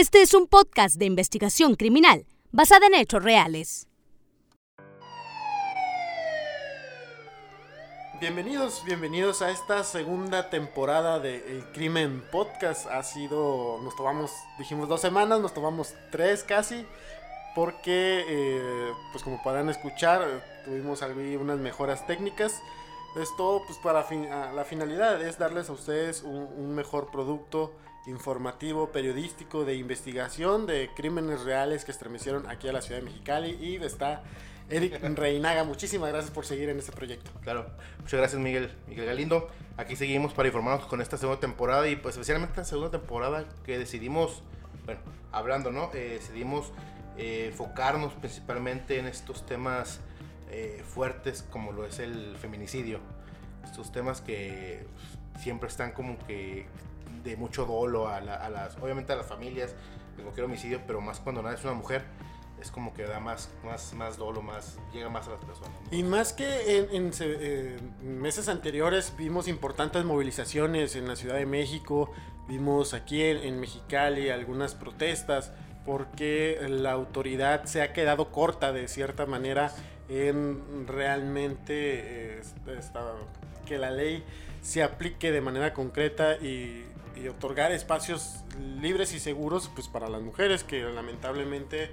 Este 0.00 0.22
es 0.22 0.32
un 0.32 0.46
podcast 0.46 0.96
de 0.96 1.04
investigación 1.04 1.74
criminal 1.74 2.24
basada 2.52 2.86
en 2.86 2.94
hechos 2.94 3.22
reales. 3.22 3.86
Bienvenidos, 8.18 8.82
bienvenidos 8.86 9.42
a 9.42 9.50
esta 9.50 9.84
segunda 9.84 10.48
temporada 10.48 11.18
de 11.20 11.62
Crimen 11.74 12.24
Podcast. 12.32 12.86
Ha 12.86 13.02
sido, 13.02 13.78
nos 13.82 13.94
tomamos, 13.94 14.30
dijimos 14.58 14.88
dos 14.88 15.02
semanas, 15.02 15.38
nos 15.38 15.52
tomamos 15.52 15.92
tres 16.10 16.44
casi, 16.44 16.86
porque, 17.54 18.24
eh, 18.26 18.92
pues 19.12 19.22
como 19.22 19.42
podrán 19.42 19.68
escuchar, 19.68 20.42
tuvimos 20.64 21.02
algunas 21.02 21.58
mejoras 21.58 22.06
técnicas. 22.06 22.62
Esto, 23.16 23.64
pues 23.66 23.78
para 23.80 24.06
la 24.54 24.64
finalidad 24.64 25.20
es 25.20 25.36
darles 25.36 25.68
a 25.68 25.74
ustedes 25.74 26.22
un, 26.22 26.74
mejor 26.74 27.10
producto 27.10 27.74
informativo, 28.06 28.90
periodístico, 28.90 29.64
de 29.64 29.76
investigación 29.76 30.66
de 30.66 30.90
crímenes 30.94 31.42
reales 31.42 31.84
que 31.84 31.90
estremecieron 31.90 32.48
aquí 32.48 32.68
a 32.68 32.72
la 32.72 32.80
ciudad 32.80 33.00
de 33.00 33.06
Mexicali 33.06 33.58
y 33.60 33.76
está 33.76 34.22
Eric 34.70 35.02
Reinaga, 35.16 35.64
muchísimas 35.64 36.10
gracias 36.10 36.32
por 36.32 36.46
seguir 36.46 36.68
en 36.68 36.78
este 36.78 36.92
proyecto. 36.92 37.32
Claro, 37.42 37.66
muchas 37.98 38.18
gracias 38.18 38.40
Miguel, 38.40 38.70
Miguel 38.86 39.06
Galindo. 39.06 39.48
Aquí 39.76 39.96
seguimos 39.96 40.32
para 40.32 40.48
informarnos 40.48 40.86
con 40.86 41.00
esta 41.00 41.16
segunda 41.16 41.40
temporada 41.40 41.88
y 41.88 41.96
pues 41.96 42.14
especialmente 42.14 42.52
esta 42.52 42.64
segunda 42.64 42.90
temporada 42.90 43.46
que 43.64 43.78
decidimos, 43.78 44.42
bueno, 44.84 45.00
hablando, 45.32 45.72
¿no? 45.72 45.90
Eh, 45.92 46.18
decidimos 46.20 46.72
eh, 47.18 47.48
enfocarnos 47.48 48.12
principalmente 48.14 48.98
en 48.98 49.06
estos 49.06 49.44
temas 49.44 50.00
eh, 50.50 50.84
fuertes 50.86 51.44
como 51.50 51.72
lo 51.72 51.84
es 51.84 51.98
el 51.98 52.36
feminicidio. 52.36 53.00
Estos 53.64 53.90
temas 53.90 54.20
que 54.20 54.86
siempre 55.40 55.68
están 55.68 55.90
como 55.92 56.16
que 56.26 56.66
de 57.22 57.36
mucho 57.36 57.64
dolo 57.64 58.08
a, 58.08 58.20
las, 58.20 58.76
obviamente 58.78 59.12
a 59.12 59.16
las 59.16 59.26
familias, 59.26 59.74
de 60.16 60.22
cualquier 60.22 60.46
homicidio, 60.46 60.80
pero 60.86 61.00
más 61.00 61.20
cuando 61.20 61.42
nada 61.42 61.54
es 61.54 61.64
una 61.64 61.74
mujer 61.74 62.04
es 62.60 62.70
como 62.70 62.92
que 62.92 63.04
da 63.04 63.20
más, 63.20 63.50
más, 63.64 63.94
más 63.94 64.16
dolo, 64.16 64.42
más, 64.42 64.78
llega 64.92 65.08
más 65.08 65.26
a 65.28 65.32
las 65.32 65.44
personas. 65.44 65.72
Y 65.90 66.02
más 66.02 66.32
que 66.32 66.86
en, 66.92 68.20
meses 68.20 68.48
anteriores 68.48 69.14
vimos 69.16 69.48
importantes 69.48 70.04
movilizaciones 70.04 70.94
en 70.96 71.08
la 71.08 71.16
Ciudad 71.16 71.36
de 71.36 71.46
México, 71.46 72.12
vimos 72.48 72.94
aquí 72.94 73.22
en, 73.22 73.60
Mexicali 73.60 74.30
algunas 74.30 74.74
protestas, 74.74 75.52
porque 75.84 76.58
la 76.68 76.92
autoridad 76.92 77.64
se 77.64 77.82
ha 77.82 77.92
quedado 77.92 78.30
corta 78.30 78.72
de 78.72 78.86
cierta 78.88 79.26
manera 79.26 79.72
en 80.08 80.86
realmente 80.86 82.38
eh, 82.38 82.42
que 83.64 83.78
la 83.78 83.90
ley 83.90 84.22
se 84.60 84.82
aplique 84.82 85.32
de 85.32 85.40
manera 85.40 85.72
concreta 85.72 86.36
y, 86.36 86.84
y 87.22 87.28
otorgar 87.28 87.72
espacios 87.72 88.44
libres 88.80 89.12
y 89.12 89.20
seguros 89.20 89.70
pues 89.74 89.88
para 89.88 90.08
las 90.08 90.22
mujeres 90.22 90.64
que 90.64 90.82
lamentablemente 90.82 91.90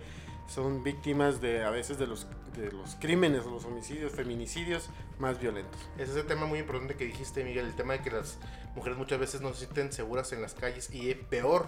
son 0.47 0.83
víctimas 0.83 1.41
de 1.41 1.63
a 1.63 1.69
veces 1.69 1.97
de 1.97 2.07
los, 2.07 2.27
de 2.55 2.71
los 2.71 2.95
crímenes, 2.95 3.45
los 3.45 3.65
homicidios, 3.65 4.13
feminicidios 4.13 4.89
más 5.19 5.39
violentos. 5.39 5.79
Ese 5.97 6.11
es 6.11 6.17
el 6.17 6.25
tema 6.25 6.45
muy 6.45 6.59
importante 6.59 6.95
que 6.95 7.05
dijiste, 7.05 7.43
Miguel, 7.43 7.65
el 7.65 7.75
tema 7.75 7.93
de 7.93 7.99
que 8.01 8.11
las 8.11 8.37
mujeres 8.75 8.97
muchas 8.97 9.19
veces 9.19 9.41
no 9.41 9.53
se 9.53 9.65
sienten 9.65 9.91
seguras 9.91 10.31
en 10.31 10.41
las 10.41 10.53
calles 10.53 10.89
y 10.93 11.13
peor, 11.13 11.67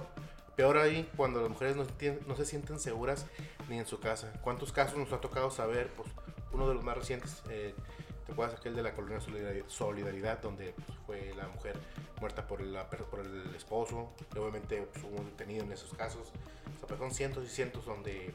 peor 0.56 0.78
ahí 0.78 1.10
cuando 1.18 1.42
las 1.42 1.50
mujeres 1.50 1.76
no, 1.76 1.86
no 2.28 2.36
se 2.36 2.46
sienten 2.46 2.80
seguras 2.80 3.26
ni 3.68 3.80
en 3.80 3.86
su 3.86 4.00
casa. 4.00 4.32
¿Cuántos 4.42 4.72
casos 4.72 4.98
nos 4.98 5.12
ha 5.12 5.20
tocado 5.20 5.52
saber? 5.52 5.92
Pues 5.98 6.10
uno 6.54 6.68
de 6.68 6.76
los 6.76 6.84
más 6.84 6.98
recientes, 6.98 7.44
eh, 7.50 7.76
¿te 8.30 8.34
acuerdas 8.34 8.60
aquel 8.60 8.76
de 8.76 8.84
la 8.84 8.94
colonia 8.94 9.20
Solidaridad, 9.68 10.40
donde 10.40 10.74
pues, 10.86 10.98
fue 11.08 11.34
la 11.36 11.48
mujer 11.48 11.76
muerta 12.20 12.46
por, 12.46 12.62
la, 12.62 12.88
por 12.88 13.20
el 13.20 13.56
esposo, 13.56 14.12
que 14.32 14.38
obviamente 14.38 14.88
pues, 14.94 15.04
hubo 15.04 15.20
un 15.20 15.26
detenido 15.26 15.64
en 15.66 15.72
esos 15.72 15.92
casos. 15.96 16.32
O 16.84 16.88
sea, 16.88 16.98
son 16.98 17.12
cientos 17.12 17.44
y 17.44 17.50
cientos 17.50 17.86
donde 17.86 18.34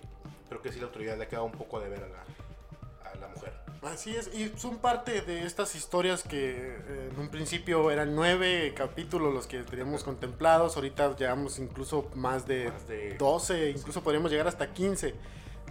creo 0.48 0.60
que 0.60 0.72
sí 0.72 0.80
la 0.80 0.86
autoridad 0.86 1.16
le 1.16 1.24
ha 1.24 1.28
quedado 1.28 1.46
un 1.46 1.52
poco 1.52 1.78
de 1.78 1.90
ver 1.90 2.02
a 2.02 2.08
la, 2.08 3.10
a 3.10 3.14
la 3.20 3.28
mujer. 3.28 3.52
Así 3.82 4.16
es, 4.16 4.34
y 4.34 4.52
son 4.56 4.78
parte 4.78 5.20
de 5.20 5.44
estas 5.44 5.76
historias 5.76 6.24
que 6.24 6.76
eh, 6.76 7.10
en 7.12 7.20
un 7.20 7.28
principio 7.28 7.90
eran 7.92 8.16
nueve 8.16 8.74
capítulos 8.74 9.32
los 9.32 9.46
que 9.46 9.62
teníamos 9.62 10.02
contemplados, 10.02 10.74
ahorita 10.74 11.14
llevamos 11.16 11.60
incluso 11.60 12.10
más 12.14 12.48
de, 12.48 12.70
más 12.72 12.88
de 12.88 13.14
12, 13.16 13.70
incluso 13.70 14.02
podríamos 14.02 14.32
llegar 14.32 14.48
hasta 14.48 14.72
15 14.72 15.14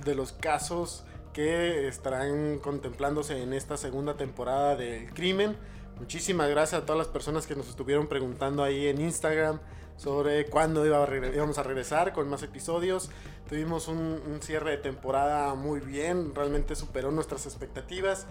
de 0.05 0.15
los 0.15 0.31
casos 0.31 1.03
que 1.33 1.87
estarán 1.87 2.59
contemplándose 2.59 3.41
en 3.41 3.53
esta 3.53 3.75
segunda 3.77 4.15
temporada 4.15 4.75
del 4.75 5.13
crimen. 5.13 5.57
Muchísimas 5.99 6.49
gracias 6.49 6.81
a 6.81 6.85
todas 6.85 6.99
las 6.99 7.07
personas 7.07 7.47
que 7.47 7.55
nos 7.55 7.67
estuvieron 7.67 8.07
preguntando 8.07 8.63
ahí 8.63 8.87
en 8.87 9.01
Instagram 9.01 9.59
sobre 9.97 10.45
cuándo 10.45 10.85
iba 10.85 11.07
íbamos 11.33 11.57
a 11.57 11.63
regresar 11.63 12.13
con 12.13 12.29
más 12.29 12.43
episodios. 12.43 13.09
Tuvimos 13.49 13.87
un, 13.87 14.39
cierre 14.41 14.71
de 14.71 14.77
temporada 14.77 15.53
muy 15.55 15.79
bien, 15.79 16.33
realmente 16.33 16.75
superó 16.75 17.11
nuestras 17.11 17.45
expectativas. 17.45 18.25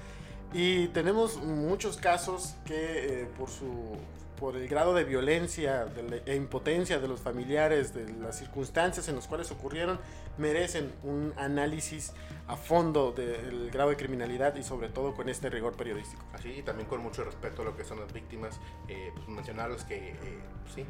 Y 0.52 0.88
tenemos 0.88 1.38
muchos 1.42 1.96
casos 1.96 2.54
que 2.66 3.22
eh, 3.22 3.28
por 3.38 3.48
su 3.48 3.96
por 4.42 4.56
el 4.56 4.66
grado 4.66 4.92
de 4.92 5.04
violencia 5.04 5.86
e 6.26 6.34
impotencia 6.34 6.98
de 6.98 7.06
los 7.06 7.20
familiares, 7.20 7.94
de 7.94 8.12
las 8.14 8.41
circunstancias 8.41 9.06
en 9.06 9.14
las 9.14 9.28
cuales 9.28 9.53
ocurrieron, 9.53 10.00
merecen 10.36 10.92
un 11.04 11.32
análisis 11.36 12.12
a 12.48 12.56
fondo 12.56 13.12
del 13.12 13.70
grado 13.70 13.91
de 13.91 13.97
criminalidad 13.97 14.56
y 14.56 14.64
sobre 14.64 14.88
todo 14.88 15.14
con 15.14 15.28
este 15.28 15.48
rigor 15.48 15.76
periodístico. 15.76 16.25
Así, 16.32 16.48
y 16.58 16.62
también 16.64 16.88
con 16.88 17.00
mucho 17.00 17.22
respeto 17.22 17.62
a 17.62 17.66
lo 17.66 17.76
que 17.76 17.84
son 17.84 18.00
las 18.00 18.12
víctimas, 18.12 18.58
eh, 18.88 19.12
pues 19.14 19.28
mencionarles 19.28 19.84
que 19.84 20.08
eh, 20.08 20.16
sí, 20.75 20.84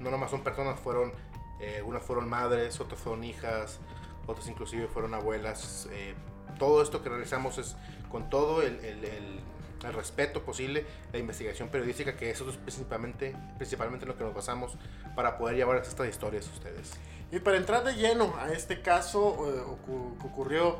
no 0.00 0.10
nomás 0.10 0.30
son 0.30 0.42
personas, 0.42 0.80
fueron, 0.80 1.12
eh, 1.60 1.82
unas 1.84 2.02
fueron 2.02 2.26
madres, 2.30 2.80
otras 2.80 2.98
fueron 2.98 3.24
hijas, 3.24 3.78
otras 4.26 4.48
inclusive 4.48 4.88
fueron 4.88 5.12
abuelas. 5.12 5.86
Eh, 5.92 6.14
todo 6.58 6.80
esto 6.80 7.02
que 7.02 7.10
realizamos 7.10 7.58
es 7.58 7.76
con 8.10 8.30
todo 8.30 8.62
el, 8.62 8.82
el, 8.82 9.04
el, 9.04 9.40
respeto 9.80 10.42
posible, 10.42 10.84
la 11.12 11.18
investigación 11.18 11.68
periodística, 11.68 12.16
que 12.16 12.30
eso 12.30 12.48
es 12.48 12.56
principalmente, 12.56 13.36
principalmente 13.56 14.06
lo 14.06 14.16
que 14.16 14.24
nos 14.24 14.34
basamos 14.34 14.76
para 15.14 15.38
poder 15.38 15.56
llevar 15.56 15.78
estas 15.78 16.08
historias 16.08 16.48
a 16.48 16.52
ustedes. 16.52 16.92
Y 17.32 17.40
para 17.40 17.56
entrar 17.56 17.84
de 17.84 17.94
lleno 17.94 18.34
a 18.38 18.52
este 18.52 18.82
caso 18.82 19.36
eh, 19.48 19.76
que 20.20 20.26
ocurrió 20.26 20.78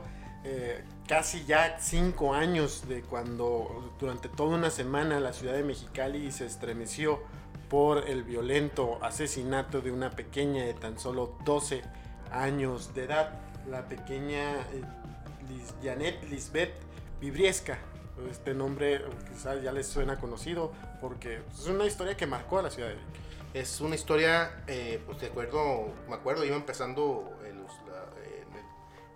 casi 1.08 1.44
ya 1.44 1.78
cinco 1.80 2.32
años 2.32 2.88
de 2.88 3.02
cuando 3.02 3.92
durante 3.98 4.28
toda 4.28 4.56
una 4.56 4.70
semana 4.70 5.18
la 5.18 5.32
ciudad 5.32 5.54
de 5.54 5.64
Mexicali 5.64 6.30
se 6.30 6.46
estremeció 6.46 7.20
por 7.68 8.08
el 8.08 8.22
violento 8.22 8.98
asesinato 9.02 9.80
de 9.80 9.90
una 9.90 10.10
pequeña 10.10 10.64
de 10.64 10.74
tan 10.74 10.98
solo 10.98 11.36
12 11.44 11.82
años 12.30 12.94
de 12.94 13.04
edad, 13.04 13.40
la 13.68 13.86
pequeña 13.88 14.52
eh, 14.72 14.82
Janet 15.82 16.22
Lisbeth 16.28 16.74
Vibriesca. 17.20 17.78
Este 18.31 18.54
nombre 18.54 19.03
quizás 19.28 19.62
ya 19.62 19.72
les 19.72 19.87
suena 19.87 20.19
conocido 20.19 20.72
porque 21.00 21.43
es 21.53 21.66
una 21.66 21.84
historia 21.84 22.16
que 22.16 22.27
marcó 22.27 22.59
a 22.59 22.62
la 22.62 22.71
ciudad 22.71 22.88
de 22.88 22.97
Es 23.60 23.81
una 23.81 23.94
historia, 23.94 24.65
eh, 24.66 25.03
pues 25.04 25.21
de 25.21 25.27
acuerdo, 25.27 25.93
me 26.09 26.15
acuerdo, 26.15 26.44
iba 26.44 26.56
empezando 26.56 27.38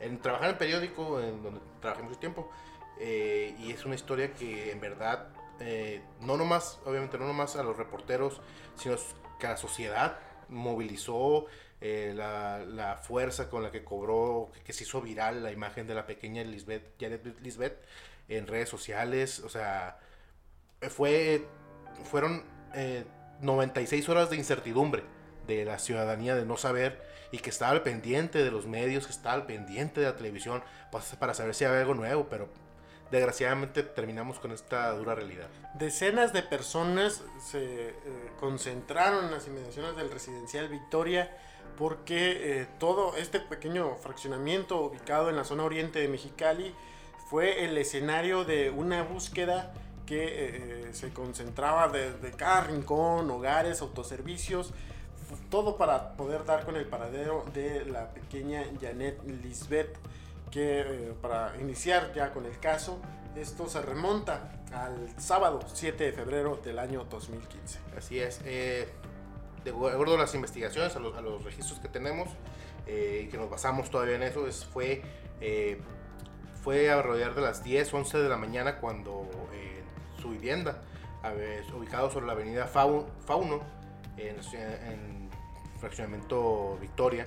en, 0.00 0.18
trabajar 0.20 0.50
en 0.50 0.58
periódico, 0.58 1.20
en 1.20 1.42
donde 1.42 1.60
trabajé 1.80 2.02
mucho 2.02 2.18
tiempo, 2.18 2.50
eh, 2.98 3.54
y 3.58 3.72
es 3.72 3.84
una 3.84 3.94
historia 3.94 4.34
que 4.34 4.72
en 4.72 4.80
verdad 4.80 5.28
eh, 5.60 6.02
no 6.20 6.36
nomás, 6.36 6.78
obviamente 6.84 7.18
no 7.18 7.26
nomás 7.26 7.56
a 7.56 7.62
los 7.62 7.76
reporteros, 7.76 8.40
sino 8.76 8.96
que 9.38 9.46
a 9.46 9.50
la 9.50 9.56
sociedad 9.56 10.18
movilizó 10.48 11.46
eh, 11.82 12.12
la, 12.14 13.00
fuerza 13.02 13.48
con 13.48 13.62
la 13.62 13.70
que 13.70 13.84
cobró, 13.84 14.50
que, 14.64 14.72
se 14.72 14.84
hizo 14.84 15.00
viral 15.00 15.42
la 15.42 15.52
imagen 15.52 15.86
de 15.86 15.94
la 15.94 16.06
pequeña 16.06 16.42
Lisbeth, 16.44 16.94
Janet 17.00 17.40
Lisbeth 17.40 17.78
en 18.30 18.46
redes 18.46 18.68
sociales, 18.68 19.40
o 19.40 19.48
sea, 19.48 19.98
fue, 20.88 21.46
fueron 22.04 22.44
96 23.40 24.08
eh, 24.08 24.10
horas 24.10 24.30
de 24.30 24.36
incertidumbre 24.36 25.04
de 25.46 25.64
la 25.64 25.78
ciudadanía 25.78 26.34
de 26.36 26.46
no 26.46 26.56
saber 26.56 27.02
y 27.32 27.38
que 27.38 27.50
estaba 27.50 27.72
al 27.72 27.82
pendiente 27.82 28.42
de 28.42 28.50
los 28.50 28.66
medios, 28.66 29.06
que 29.06 29.12
estaba 29.12 29.34
al 29.34 29.46
pendiente 29.46 30.00
de 30.00 30.06
la 30.06 30.16
televisión 30.16 30.62
para 31.18 31.34
saber 31.34 31.54
si 31.54 31.64
había 31.64 31.80
algo 31.80 31.94
nuevo, 31.94 32.28
pero 32.28 32.48
desgraciadamente 33.10 33.82
terminamos 33.82 34.38
con 34.38 34.52
esta 34.52 34.90
dura 34.92 35.14
realidad. 35.14 35.48
Decenas 35.74 36.32
de 36.32 36.42
personas 36.42 37.22
se 37.44 37.88
eh, 37.88 37.94
concentraron 38.38 39.26
en 39.26 39.32
las 39.32 39.46
inmediaciones 39.46 39.96
del 39.96 40.10
residencial 40.10 40.68
Victoria 40.68 41.36
porque 41.76 42.60
eh, 42.60 42.68
todo 42.78 43.16
este 43.16 43.40
pequeño 43.40 43.96
fraccionamiento 43.96 44.80
ubicado 44.80 45.30
en 45.30 45.36
la 45.36 45.44
zona 45.44 45.64
oriente 45.64 45.98
de 45.98 46.08
Mexicali 46.08 46.74
fue 47.30 47.64
el 47.64 47.78
escenario 47.78 48.44
de 48.44 48.70
una 48.70 49.04
búsqueda 49.04 49.72
que 50.04 50.88
eh, 50.88 50.92
se 50.92 51.12
concentraba 51.12 51.86
desde 51.86 52.32
cada 52.32 52.62
rincón, 52.62 53.30
hogares, 53.30 53.80
autoservicios, 53.82 54.74
todo 55.48 55.76
para 55.76 56.14
poder 56.14 56.44
dar 56.44 56.64
con 56.64 56.74
el 56.74 56.86
paradero 56.86 57.44
de 57.54 57.84
la 57.84 58.08
pequeña 58.08 58.64
Janet 58.80 59.22
Lisbeth 59.44 59.96
que 60.50 60.80
eh, 60.80 61.14
para 61.22 61.54
iniciar 61.60 62.12
ya 62.14 62.32
con 62.32 62.46
el 62.46 62.58
caso, 62.58 63.00
esto 63.36 63.68
se 63.68 63.80
remonta 63.80 64.50
al 64.72 65.08
sábado 65.20 65.60
7 65.72 66.02
de 66.02 66.12
febrero 66.12 66.56
del 66.56 66.80
año 66.80 67.04
2015. 67.04 67.78
Así 67.96 68.18
es. 68.18 68.40
Eh, 68.44 68.88
de 69.62 69.70
acuerdo 69.70 70.16
a 70.16 70.18
las 70.18 70.34
investigaciones, 70.34 70.96
a 70.96 70.98
los, 70.98 71.44
registros 71.44 71.78
que 71.78 71.86
tenemos, 71.86 72.28
eh, 72.88 73.28
que 73.30 73.38
nos 73.38 73.48
basamos 73.48 73.88
todavía 73.88 74.16
en 74.16 74.24
eso, 74.24 74.48
es, 74.48 74.64
fue, 74.64 75.02
fue 76.62 76.90
alrededor 76.90 77.34
de 77.34 77.40
las 77.42 77.62
10, 77.64 77.92
11 77.92 78.18
de 78.18 78.28
la 78.28 78.36
mañana 78.36 78.76
cuando 78.76 79.28
eh, 79.54 79.82
su 80.20 80.30
vivienda, 80.30 80.82
a 81.22 81.30
ubicado 81.74 82.10
sobre 82.10 82.26
la 82.26 82.32
avenida 82.32 82.66
Fau- 82.72 83.06
Fauno, 83.26 83.60
en, 84.16 84.36
en 84.92 85.30
fraccionamiento 85.80 86.76
Victoria, 86.80 87.26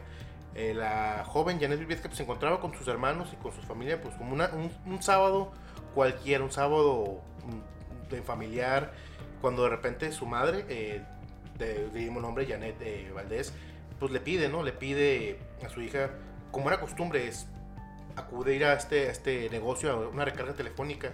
eh, 0.55 0.73
la 0.75 1.23
joven 1.25 1.59
Janet 1.59 1.79
Viviesca 1.79 2.07
pues, 2.07 2.17
se 2.17 2.23
encontraba 2.23 2.59
con 2.59 2.73
sus 2.75 2.87
hermanos 2.87 3.29
y 3.33 3.35
con 3.37 3.51
su 3.51 3.61
familia 3.63 3.99
pues 4.01 4.13
como 4.15 4.33
una- 4.33 4.49
un, 4.53 4.71
un 4.85 5.01
sábado 5.01 5.51
cualquiera, 5.95 6.43
un 6.43 6.51
sábado 6.51 7.21
mm, 7.45 8.09
de 8.11 8.21
familiar, 8.21 8.93
cuando 9.41 9.63
de 9.63 9.69
repente 9.69 10.11
su 10.11 10.25
madre, 10.27 10.65
eh, 10.69 11.01
de, 11.57 11.89
de 11.89 11.99
mismo 11.99 12.19
nombre, 12.21 12.45
Janet 12.45 12.75
eh, 12.81 13.11
Valdés, 13.13 13.53
pues 13.99 14.11
le 14.11 14.19
pide, 14.19 14.47
¿no? 14.49 14.63
Le 14.63 14.71
pide 14.73 15.39
a 15.65 15.69
su 15.69 15.81
hija, 15.81 16.11
como 16.51 16.69
era 16.69 16.79
costumbre, 16.79 17.27
es 17.27 17.47
acudir 18.15 18.65
a 18.65 18.73
este, 18.73 19.07
a 19.07 19.11
este 19.11 19.49
negocio, 19.49 19.91
a 19.91 20.07
una 20.09 20.25
recarga 20.25 20.53
telefónica 20.53 21.11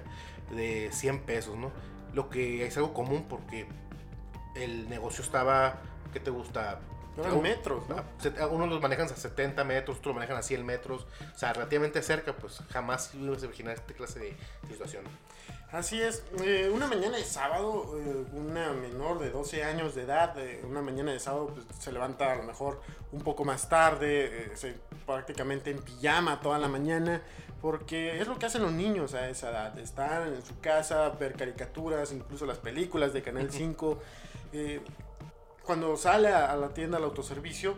de 0.51 0.89
100 0.91 1.19
pesos, 1.21 1.57
¿no? 1.57 1.71
Lo 2.13 2.29
que 2.29 2.65
es 2.65 2.77
algo 2.77 2.93
común 2.93 3.25
porque 3.29 3.67
el 4.55 4.89
negocio 4.89 5.23
estaba, 5.23 5.81
¿qué 6.11 6.19
te 6.19 6.31
gusta? 6.31 6.79
Eran 7.21 7.41
metros, 7.41 7.83
¿no? 7.89 8.47
Unos 8.49 8.69
los 8.69 8.81
manejan 8.81 9.05
a 9.07 9.09
70 9.15 9.63
metros, 9.63 9.97
otros 9.97 10.07
los 10.07 10.15
manejan 10.15 10.37
a 10.37 10.41
100 10.43 10.65
metros, 10.65 11.05
o 11.35 11.37
sea, 11.37 11.53
relativamente 11.53 12.01
cerca, 12.01 12.33
pues 12.33 12.59
jamás 12.71 13.13
ibas 13.15 13.41
a 13.41 13.45
imaginar 13.45 13.75
esta 13.75 13.93
clase 13.93 14.19
de 14.19 14.37
situación. 14.69 15.03
Así 15.71 16.01
es, 16.01 16.23
eh, 16.43 16.71
una 16.73 16.87
mañana 16.87 17.17
de 17.17 17.23
sábado, 17.23 17.95
eh, 17.99 18.25
una 18.33 18.71
menor 18.73 19.19
de 19.19 19.29
12 19.29 19.63
años 19.63 19.93
de 19.93 20.01
edad, 20.01 20.35
eh, 20.39 20.61
una 20.67 20.81
mañana 20.81 21.11
de 21.11 21.19
sábado 21.19 21.51
pues, 21.53 21.65
se 21.79 21.91
levanta 21.91 22.31
a 22.31 22.35
lo 22.37 22.43
mejor 22.43 22.81
un 23.11 23.21
poco 23.21 23.45
más 23.45 23.69
tarde, 23.69 24.45
eh, 24.45 24.51
se- 24.55 24.77
prácticamente 25.05 25.69
en 25.69 25.77
pijama 25.79 26.39
toda 26.41 26.57
la 26.57 26.67
mañana, 26.67 27.21
porque 27.61 28.19
es 28.19 28.27
lo 28.27 28.39
que 28.39 28.47
hacen 28.47 28.63
los 28.63 28.71
niños 28.71 29.13
a 29.13 29.29
esa 29.29 29.51
edad, 29.51 29.77
estar 29.77 30.25
en 30.27 30.43
su 30.43 30.59
casa, 30.59 31.09
ver 31.09 31.33
caricaturas, 31.33 32.11
incluso 32.13 32.47
las 32.47 32.57
películas 32.57 33.13
de 33.13 33.21
Canal 33.21 33.51
5. 33.51 33.99
Cuando 35.69 35.95
sale 35.97 36.29
a, 36.29 36.55
la 36.55 36.69
tienda 36.69 36.97
al 36.97 37.03
autoservicio, 37.03 37.75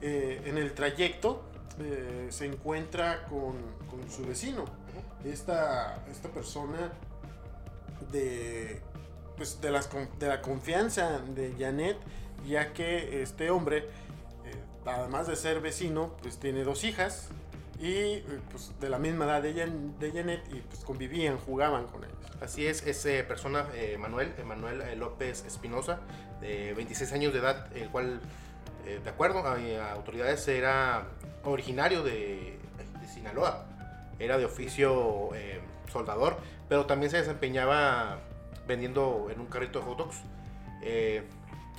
eh, 0.00 0.40
en 0.46 0.56
el 0.56 0.72
trayecto 0.72 1.42
eh, 1.78 2.28
se 2.30 2.46
encuentra 2.46 3.26
con, 3.26 3.52
su 4.10 4.24
vecino. 4.24 4.64
Esta, 5.26 6.02
esta 6.10 6.30
persona 6.30 6.90
de, 8.10 8.80
pues, 9.36 9.60
de, 9.60 9.70
las, 9.70 9.90
de 10.18 10.26
la 10.26 10.40
confianza 10.40 11.18
de 11.18 11.54
Janet, 11.58 11.98
ya 12.46 12.72
que 12.72 13.20
este 13.20 13.50
hombre, 13.50 13.90
eh, 14.46 14.54
además 14.86 15.26
de 15.26 15.36
ser 15.36 15.60
vecino, 15.60 16.14
pues 16.22 16.38
tiene 16.38 16.64
dos 16.64 16.82
hijas 16.82 17.28
y 17.78 18.20
pues, 18.52 18.72
de 18.80 18.88
la 18.88 18.98
misma 18.98 19.26
edad 19.26 19.42
de, 19.42 19.52
Jan- 19.52 19.98
de 19.98 20.12
Janet 20.12 20.42
y 20.50 20.60
pues 20.62 20.82
convivían, 20.82 21.36
jugaban 21.36 21.88
con 21.88 22.04
ellos. 22.04 22.16
Así 22.44 22.66
es, 22.66 22.86
es 22.86 23.04
eh, 23.06 23.24
persona, 23.24 23.66
eh, 23.74 23.96
Manuel, 23.98 24.34
Manuel 24.44 24.82
eh, 24.82 24.96
López 24.96 25.44
Espinosa, 25.46 26.00
de 26.42 26.74
26 26.74 27.10
años 27.14 27.32
de 27.32 27.38
edad, 27.38 27.74
el 27.74 27.88
cual, 27.88 28.20
eh, 28.84 29.00
de 29.02 29.08
acuerdo 29.10 29.38
a, 29.40 29.54
a 29.54 29.92
autoridades, 29.92 30.46
era 30.48 31.06
originario 31.44 32.02
de, 32.02 32.58
de 33.00 33.08
Sinaloa. 33.08 33.66
Era 34.18 34.36
de 34.36 34.44
oficio 34.44 35.30
eh, 35.34 35.60
soldador, 35.90 36.36
pero 36.68 36.84
también 36.86 37.10
se 37.10 37.16
desempeñaba 37.16 38.18
vendiendo 38.68 39.28
en 39.32 39.40
un 39.40 39.46
carrito 39.46 39.78
de 39.80 39.84
hot 39.86 39.98
dogs. 39.98 40.16
Eh, 40.82 41.22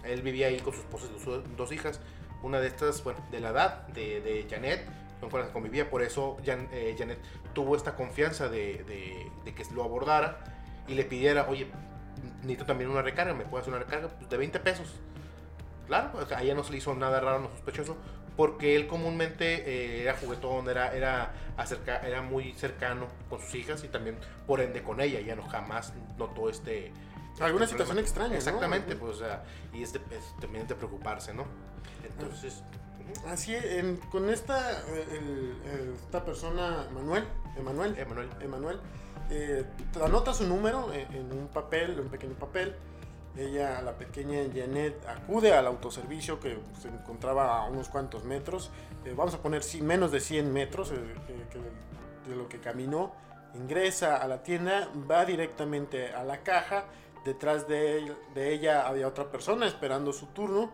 él 0.03 0.21
vivía 0.23 0.47
ahí 0.47 0.59
con 0.59 0.73
su 0.73 0.79
esposa 0.79 1.05
y 1.15 1.19
sus 1.23 1.55
dos 1.55 1.71
hijas. 1.71 1.99
Una 2.41 2.59
de 2.59 2.67
estas, 2.67 3.03
bueno, 3.03 3.19
de 3.31 3.39
la 3.39 3.49
edad 3.49 3.87
de, 3.89 4.19
de 4.21 4.47
Janet, 4.49 4.83
con 5.29 5.39
las 5.39 5.47
que 5.47 5.53
convivía. 5.53 5.89
Por 5.89 6.01
eso 6.01 6.37
Jan- 6.45 6.67
eh, 6.71 6.95
Janet 6.97 7.19
tuvo 7.53 7.75
esta 7.75 7.95
confianza 7.95 8.49
de, 8.49 8.83
de- 8.83 9.31
de 9.45 9.53
que 9.55 9.63
lo 9.73 9.83
abordara 9.83 10.54
y 10.87 10.93
le 10.95 11.03
pidiera, 11.03 11.47
oye, 11.49 11.67
necesito 12.41 12.65
también 12.65 12.89
una 12.89 13.01
recarga, 13.01 13.33
¿me 13.33 13.45
puedes 13.45 13.63
hacer 13.63 13.73
una 13.73 13.83
recarga? 13.83 14.07
Pues 14.09 14.29
de 14.29 14.37
20 14.37 14.59
pesos. 14.59 14.87
Claro, 15.87 16.11
o 16.17 16.25
sea, 16.25 16.39
a 16.39 16.41
ella 16.43 16.55
no 16.55 16.63
se 16.63 16.71
le 16.71 16.77
hizo 16.77 16.93
nada 16.95 17.19
raro, 17.19 17.39
no 17.39 17.49
sospechoso, 17.49 17.95
porque 18.35 18.75
él 18.75 18.87
comúnmente 18.87 19.63
eh, 19.69 20.01
era 20.01 20.15
juguetón, 20.15 20.67
era, 20.69 20.93
era, 20.95 21.31
acerca, 21.57 21.99
era 21.99 22.21
muy 22.21 22.53
cercano 22.53 23.07
con 23.29 23.39
sus 23.39 23.53
hijas 23.55 23.83
y 23.83 23.87
también, 23.87 24.17
por 24.47 24.61
ende, 24.61 24.81
con 24.83 24.99
ella. 24.99 25.19
Ya 25.21 25.35
no 25.35 25.43
jamás 25.43 25.93
notó 26.17 26.49
este... 26.49 26.91
Alguna 27.39 27.65
este 27.65 27.73
situación 27.77 27.97
problema. 27.97 28.01
extraña, 28.01 28.29
¿no? 28.31 28.35
Exactamente, 28.37 28.95
pues, 28.95 29.15
o 29.15 29.19
sea, 29.19 29.43
y 29.73 29.83
es, 29.83 29.91
de- 29.93 29.99
es 30.11 30.33
también 30.39 30.65
de 30.67 30.75
preocuparse, 30.75 31.33
¿no? 31.33 31.45
Entonces. 32.03 32.63
Así, 33.27 33.53
en- 33.55 33.97
con 33.97 34.29
esta, 34.29 34.81
el- 34.89 35.57
el- 35.69 35.93
esta 35.95 36.23
persona, 36.25 36.87
Manuel, 36.93 37.25
Emanuel, 37.57 37.97
Emanuel. 37.99 38.29
Emanuel, 38.41 38.79
eh, 39.29 39.65
anota 40.03 40.33
su 40.33 40.45
número 40.47 40.91
en, 40.93 41.13
en 41.15 41.31
un 41.31 41.47
papel, 41.47 41.99
un 41.99 42.09
pequeño 42.09 42.35
papel. 42.35 42.75
Ella, 43.37 43.81
la 43.81 43.93
pequeña 43.97 44.39
Janet, 44.53 45.05
acude 45.07 45.53
al 45.53 45.67
autoservicio 45.67 46.39
que 46.39 46.57
se 46.79 46.87
encontraba 46.87 47.57
a 47.59 47.65
unos 47.65 47.89
cuantos 47.89 48.23
metros. 48.23 48.71
eh, 49.03 49.13
vamos 49.15 49.33
a 49.33 49.39
poner 49.41 49.61
sí, 49.61 49.81
menos 49.81 50.11
de 50.11 50.19
100 50.21 50.51
metros 50.53 50.91
eh, 50.91 50.95
que- 51.27 51.47
que 51.59 52.29
de 52.29 52.35
lo 52.35 52.47
que 52.47 52.59
caminó. 52.59 53.13
Ingresa 53.53 54.17
a 54.17 54.27
la 54.27 54.41
tienda, 54.43 54.89
va 55.09 55.25
directamente 55.25 56.13
a 56.13 56.23
la 56.23 56.43
caja. 56.43 56.85
Detrás 57.25 57.67
de, 57.67 58.15
de 58.33 58.53
ella 58.53 58.87
había 58.87 59.07
otra 59.07 59.25
persona 59.31 59.65
esperando 59.67 60.13
su 60.13 60.27
turno. 60.27 60.71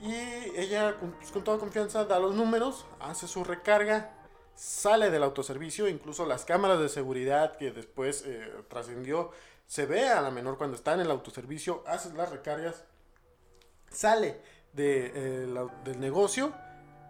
Y 0.00 0.14
ella, 0.58 0.96
pues, 1.18 1.30
con 1.30 1.42
toda 1.44 1.58
confianza, 1.58 2.04
da 2.04 2.18
los 2.18 2.34
números, 2.34 2.84
hace 3.00 3.26
su 3.26 3.42
recarga, 3.44 4.10
sale 4.56 5.10
del 5.10 5.22
autoservicio, 5.22 5.88
incluso 5.88 6.26
las 6.26 6.44
cámaras 6.44 6.80
de 6.80 6.88
seguridad 6.88 7.56
que 7.56 7.70
después 7.70 8.24
eh, 8.26 8.52
trascendió, 8.68 9.30
se 9.66 9.86
ve 9.86 10.08
a 10.08 10.20
la 10.22 10.30
menor 10.30 10.58
cuando 10.58 10.76
está 10.76 10.94
en 10.94 11.00
el 11.00 11.10
autoservicio, 11.10 11.84
hace 11.86 12.12
las 12.14 12.30
recargas, 12.30 12.84
sale 13.90 14.40
eh, 14.76 15.46
del 15.84 16.00
negocio 16.00 16.52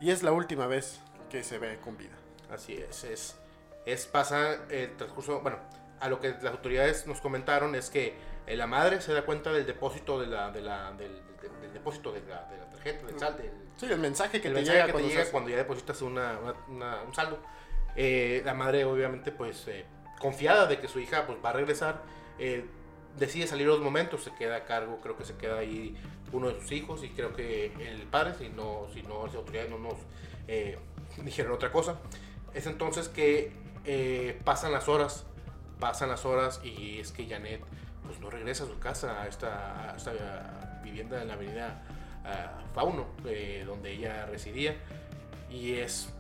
y 0.01 0.11
es 0.11 0.23
la 0.23 0.33
última 0.33 0.67
vez 0.67 1.01
que 1.31 1.43
se 1.45 1.59
ve 1.59 1.79
con 1.81 1.97
vida. 1.97 2.17
Así 2.51 2.75
es, 2.75 3.05
es, 3.05 3.37
es 3.87 4.07
pasa 4.07 4.67
el 4.69 4.97
transcurso, 4.97 5.41
bueno, 5.41 5.59
a 6.01 6.09
lo 6.09 6.21
que 6.21 6.31
las 6.31 6.53
autoridades 6.53 7.07
nos 7.07 7.21
comentaron 7.21 7.75
es 7.75 7.91
que 7.91 8.15
eh, 8.47 8.57
la 8.57 8.67
madre 8.67 9.01
se 9.01 9.13
da 9.13 9.23
cuenta 9.23 9.53
del 9.53 9.67
depósito 9.67 10.21
de 10.21 10.27
la, 10.27 10.51
de 10.51 10.61
la, 10.63 10.93
del, 10.93 11.13
del- 11.41 11.61
del 11.61 11.73
depósito 11.73 12.13
de 12.13 12.21
la, 12.21 12.45
de 12.45 12.59
la 12.59 12.71
tarjeta, 12.71 13.07
del 13.07 13.19
saldo, 13.19 13.39
del, 13.43 13.53
Sí, 13.77 13.87
el 13.87 13.99
mensaje 13.99 14.41
que 14.41 14.49
el 14.49 14.55
te 14.55 14.61
mensaje 14.61 14.77
llega 14.79 14.87
que 14.87 14.93
te 14.93 14.93
cuando 14.93 15.09
llega 15.11 15.25
se- 15.25 15.31
cuando 15.31 15.51
ya 15.51 15.57
depositas 15.57 16.03
una, 16.03 16.39
una- 16.39 16.55
una- 16.69 17.03
un 17.03 17.15
saldo. 17.15 17.39
Eh, 17.95 18.43
la 18.45 18.55
madre 18.55 18.85
obviamente 18.85 19.33
pues 19.33 19.67
eh, 19.69 19.85
confiada 20.21 20.67
de 20.67 20.79
que 20.79 20.89
su 20.89 20.99
hija 21.01 21.27
pues 21.27 21.39
va 21.45 21.51
a 21.51 21.53
regresar, 21.55 22.03
eh, 22.39 22.65
decide 23.19 23.47
salir 23.47 23.67
los 23.67 23.81
momentos, 23.81 24.23
se 24.25 24.35
queda 24.35 24.57
a 24.57 24.65
cargo, 24.65 25.01
creo 25.03 25.17
que 25.17 25.25
se 25.25 25.37
queda 25.37 25.59
ahí 25.59 25.97
uno 26.33 26.49
de 26.49 26.61
sus 26.61 26.73
hijos 26.73 27.03
y 27.05 27.11
creo 27.11 27.35
que 27.35 27.67
el 27.81 28.03
padre, 28.03 28.35
si 28.39 28.49
no, 28.51 28.87
si 28.93 29.03
no 29.03 29.27
las 29.27 29.35
autoridades 29.35 29.71
no 29.71 29.79
nos 29.79 29.95
eh, 30.49 30.79
dijeron 31.23 31.53
otra 31.53 31.71
cosa. 31.73 31.97
Es 32.55 32.67
entonces 32.67 33.09
que 33.09 33.53
pasan 34.45 34.73
las 34.73 34.89
horas, 34.89 35.25
pasan 35.79 36.09
las 36.09 36.25
horas 36.25 36.61
y 36.65 36.99
es 37.01 37.13
que 37.13 37.27
Janet 37.27 37.61
pues 38.07 38.21
no 38.21 38.31
regresa 38.31 38.65
a 38.65 38.67
su 38.67 38.79
casa, 38.79 39.23
a 39.23 39.27
esta, 39.27 39.93
a 39.93 39.97
esta 39.97 40.81
vivienda 40.83 41.21
en 41.21 41.29
la 41.29 41.35
avenida 41.35 41.83
ah, 42.25 42.63
Fauno, 42.75 43.07
eh, 43.27 43.65
donde 43.67 43.93
ella 43.93 44.27
residía. 44.27 44.77
Y 45.51 45.75
es 45.75 46.13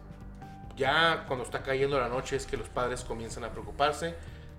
ya 0.76 1.24
cuando 1.26 1.44
está 1.44 1.62
cayendo 1.62 1.98
la 1.98 2.08
noche 2.08 2.36
es 2.36 2.46
que 2.46 2.56
los 2.56 2.68
padres 2.68 3.02
comienzan 3.02 3.44
a 3.44 3.50
preocuparse 3.50 4.14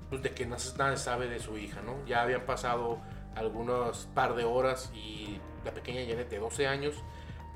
pues, 0.10 0.24
de 0.24 0.32
que 0.32 0.48
se 0.58 0.98
sabe 0.98 1.28
de 1.28 1.40
su 1.40 1.58
hija, 1.58 1.82
¿no? 1.82 2.06
Ya 2.08 2.22
habían 2.22 2.46
pasado 2.46 3.00
algunos 3.36 4.08
par 4.16 4.36
de 4.36 4.44
horas 4.44 4.92
y 4.96 5.40
la 5.64 5.72
pequeña 5.72 6.02
Janet 6.08 6.30
de 6.30 6.40
12 6.40 6.68
años, 6.68 6.96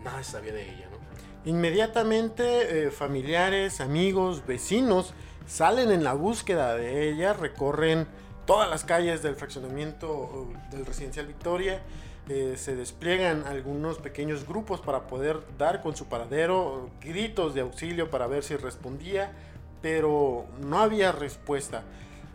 nada 0.04 0.22
se 0.24 0.34
sabía 0.34 0.54
de 0.54 0.64
ella, 0.64 0.88
¿no? 0.92 1.02
Inmediatamente 1.44 2.86
eh, 2.86 2.92
familiares, 2.92 3.82
amigos, 3.82 4.46
vecinos 4.46 5.14
salen 5.48 5.92
en 5.92 6.04
la 6.04 6.14
búsqueda 6.14 6.76
de 6.76 7.10
ella, 7.10 7.34
recorren 7.34 8.08
todas 8.52 8.70
las 8.70 8.84
calles 8.84 9.24
del 9.24 9.38
fraccionamiento 9.38 10.50
del 10.72 10.86
residencial 10.86 11.26
Victoria, 11.26 11.80
eh, 12.28 12.56
se 12.58 12.76
despliegan 12.76 13.46
algunos 13.48 13.98
pequeños 13.98 14.46
grupos 14.46 14.82
para 14.82 15.08
poder 15.08 15.40
dar 15.58 15.82
con 15.82 15.96
su 15.96 16.08
paradero, 16.08 16.90
gritos 17.00 17.54
de 17.54 17.62
auxilio 17.62 18.10
para 18.12 18.28
ver 18.28 18.44
si 18.44 18.58
respondía, 18.58 19.32
pero 19.82 20.48
no 20.60 20.82
había 20.82 21.14
respuesta. 21.14 21.84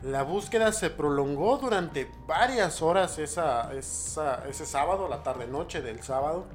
La 0.03 0.23
búsqueda 0.23 0.73
se 0.73 0.89
prolongó 0.89 1.59
durante 1.59 2.11
varias 2.27 2.81
horas 2.81 3.19
esa- 3.19 3.71
ese 3.75 4.65
sábado, 4.65 5.09
la 5.09 5.23
tarde-noche 5.23 5.83
del 5.83 6.03
sábado 6.03 6.47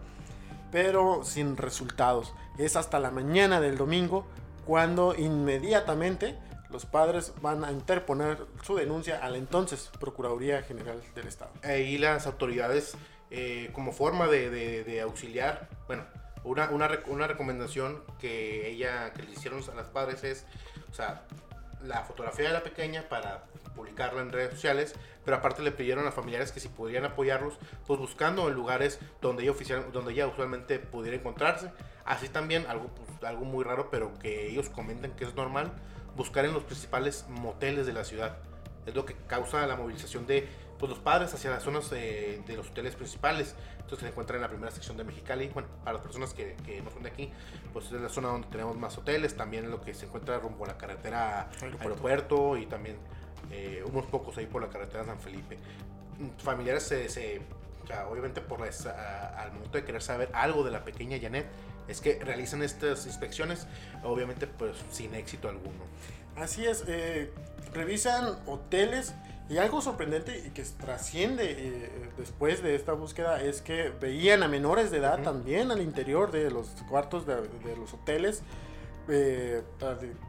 pero 0.72 1.24
sin 1.24 1.56
resultados. 1.58 2.34
Es 2.58 2.75
hasta 2.77 2.98
la 3.00 3.12
mañana 3.12 3.62
del 3.62 3.77
domingo 3.77 4.25
cuando 4.65 5.13
inmediatamente 5.13 6.36
los 6.71 6.85
padres 6.85 7.33
van 7.41 7.63
a 7.63 7.71
interponer 7.71 8.45
su 8.63 8.75
denuncia 8.75 9.23
a 9.23 9.29
la 9.29 9.37
entonces 9.37 9.91
Procuraduría 9.99 10.63
General 10.63 11.01
del 11.15 11.27
Estado. 11.27 11.51
Ahí 11.63 11.97
las 11.97 12.27
autoridades 12.27 12.95
eh, 13.29 13.69
como 13.73 13.91
forma 13.91 14.27
de, 14.27 15.01
auxiliar, 15.01 15.69
bueno, 15.87 16.05
una, 16.43 16.69
una, 16.69 16.89
una 17.07 17.27
recomendación 17.27 18.03
que 18.19 18.69
ella, 18.69 19.13
que 19.13 19.23
le 19.23 19.31
hicieron 19.31 19.61
a 19.71 19.75
las 19.75 19.87
padres 19.87 20.23
es, 20.23 20.45
o 20.89 20.93
sea, 20.93 21.25
la 21.83 22.03
fotografía 22.03 22.47
de 22.47 22.53
la 22.53 22.63
pequeña 22.63 23.07
para 23.09 23.45
publicarla 23.75 24.21
en 24.21 24.31
redes 24.31 24.51
sociales, 24.51 24.95
pero 25.23 25.37
aparte 25.37 25.61
le 25.61 25.71
pidieron 25.71 26.05
a 26.07 26.11
familiares 26.11 26.51
que 26.51 26.59
si 26.59 26.67
podrían 26.67 27.05
apoyarlos, 27.05 27.57
pues 27.87 27.99
buscando 27.99 28.47
en 28.47 28.53
lugares 28.53 28.99
donde 29.21 29.43
ella, 29.43 29.51
oficial, 29.51 29.91
donde 29.91 30.13
ella 30.13 30.27
usualmente 30.27 30.79
pudiera 30.79 31.17
encontrarse. 31.17 31.71
Así 32.05 32.27
también, 32.29 32.65
algo, 32.67 32.89
pues, 32.89 33.23
algo 33.23 33.45
muy 33.45 33.63
raro, 33.63 33.89
pero 33.89 34.13
que 34.19 34.49
ellos 34.49 34.69
comentan 34.69 35.11
que 35.11 35.23
es 35.23 35.35
normal, 35.35 35.71
buscar 36.15 36.46
en 36.46 36.53
los 36.53 36.63
principales 36.63 37.25
moteles 37.30 37.86
de 37.86 37.94
la 37.94 38.03
ciudad. 38.03 38.38
Es 38.86 38.96
lo 38.96 39.06
que 39.06 39.15
causa 39.27 39.65
la 39.68 39.75
movilización 39.75 40.25
de 40.27 40.48
pues, 40.80 40.89
los 40.89 41.00
padres 41.00 41.34
hacia 41.34 41.50
las 41.51 41.63
zonas 41.63 41.89
de, 41.89 42.41
de 42.48 42.56
los 42.58 42.70
hoteles 42.70 42.96
principales. 42.96 43.56
Entonces 43.75 44.00
se 44.00 44.08
encuentra 44.08 44.36
en 44.38 44.41
la 44.41 44.48
primera 44.50 44.72
sección 44.72 44.98
de 44.98 45.03
Mexicali. 45.03 45.50
Bueno, 45.50 45.68
para 45.84 45.94
las 45.98 46.01
personas 46.01 46.34
que, 46.34 46.56
que 46.65 46.82
no 46.82 46.89
son 46.91 47.03
de 47.03 47.10
aquí, 47.10 47.32
pues 47.74 47.86
es 47.88 47.94
la 48.01 48.10
zona 48.10 48.30
donde 48.30 48.48
tenemos 48.48 48.77
más 48.77 48.98
hoteles. 48.98 49.36
También 49.36 49.70
lo 49.70 49.82
que 49.82 49.94
se 49.94 50.06
encuentra 50.06 50.39
rumbo 50.39 50.65
a 50.65 50.70
la 50.70 50.77
carretera 50.77 51.50
Aeropuerto. 51.62 51.82
aeropuerto, 51.82 52.58
y 52.58 52.65
también 52.65 52.98
eh, 53.51 53.84
unos 53.86 54.06
pocos 54.06 54.38
ahí 54.38 54.46
por 54.48 54.62
la 54.62 54.70
carretera 54.70 55.03
San 55.06 55.20
Felipe. 55.20 55.58
Familiares 56.39 56.84
se, 56.84 57.10
se- 57.10 57.41
obviamente 58.10 58.41
por 58.41 58.60
la, 58.62 58.68
al 59.38 59.51
momento 59.53 59.77
de 59.77 59.84
querer 59.84 60.01
saber 60.01 60.30
algo 60.34 60.63
de 60.63 60.72
la 60.72 60.84
pequeña 60.86 61.18
Janet, 61.22 61.48
es 61.88 62.01
que 62.01 62.19
realizan 62.23 62.63
estas 62.63 63.05
inspecciones, 63.05 63.67
obviamente 64.03 64.47
pues 64.47 64.75
sin 64.91 65.15
éxito 65.15 65.50
alguno. 65.50 65.83
Así 66.35 66.65
es, 66.65 66.83
eh, 66.88 67.31
revisan 67.73 68.38
hoteles 68.47 69.13
y 69.50 69.57
algo 69.57 69.81
sorprendente 69.81 70.43
y 70.47 70.51
que 70.51 70.63
trasciende 70.63 71.55
eh, 71.57 71.89
después 72.17 72.63
de 72.63 72.73
esta 72.75 72.93
búsqueda 72.93 73.41
es 73.41 73.61
que 73.61 73.89
veían 74.00 74.43
a 74.43 74.47
menores 74.47 74.91
de 74.91 75.00
edad 75.00 75.21
también 75.23 75.71
al 75.71 75.81
interior 75.81 76.31
de 76.31 76.50
los 76.50 76.67
cuartos 76.88 77.25
de, 77.25 77.35
de 77.35 77.75
los 77.75 77.93
hoteles. 77.93 78.43
eh, 79.09 79.61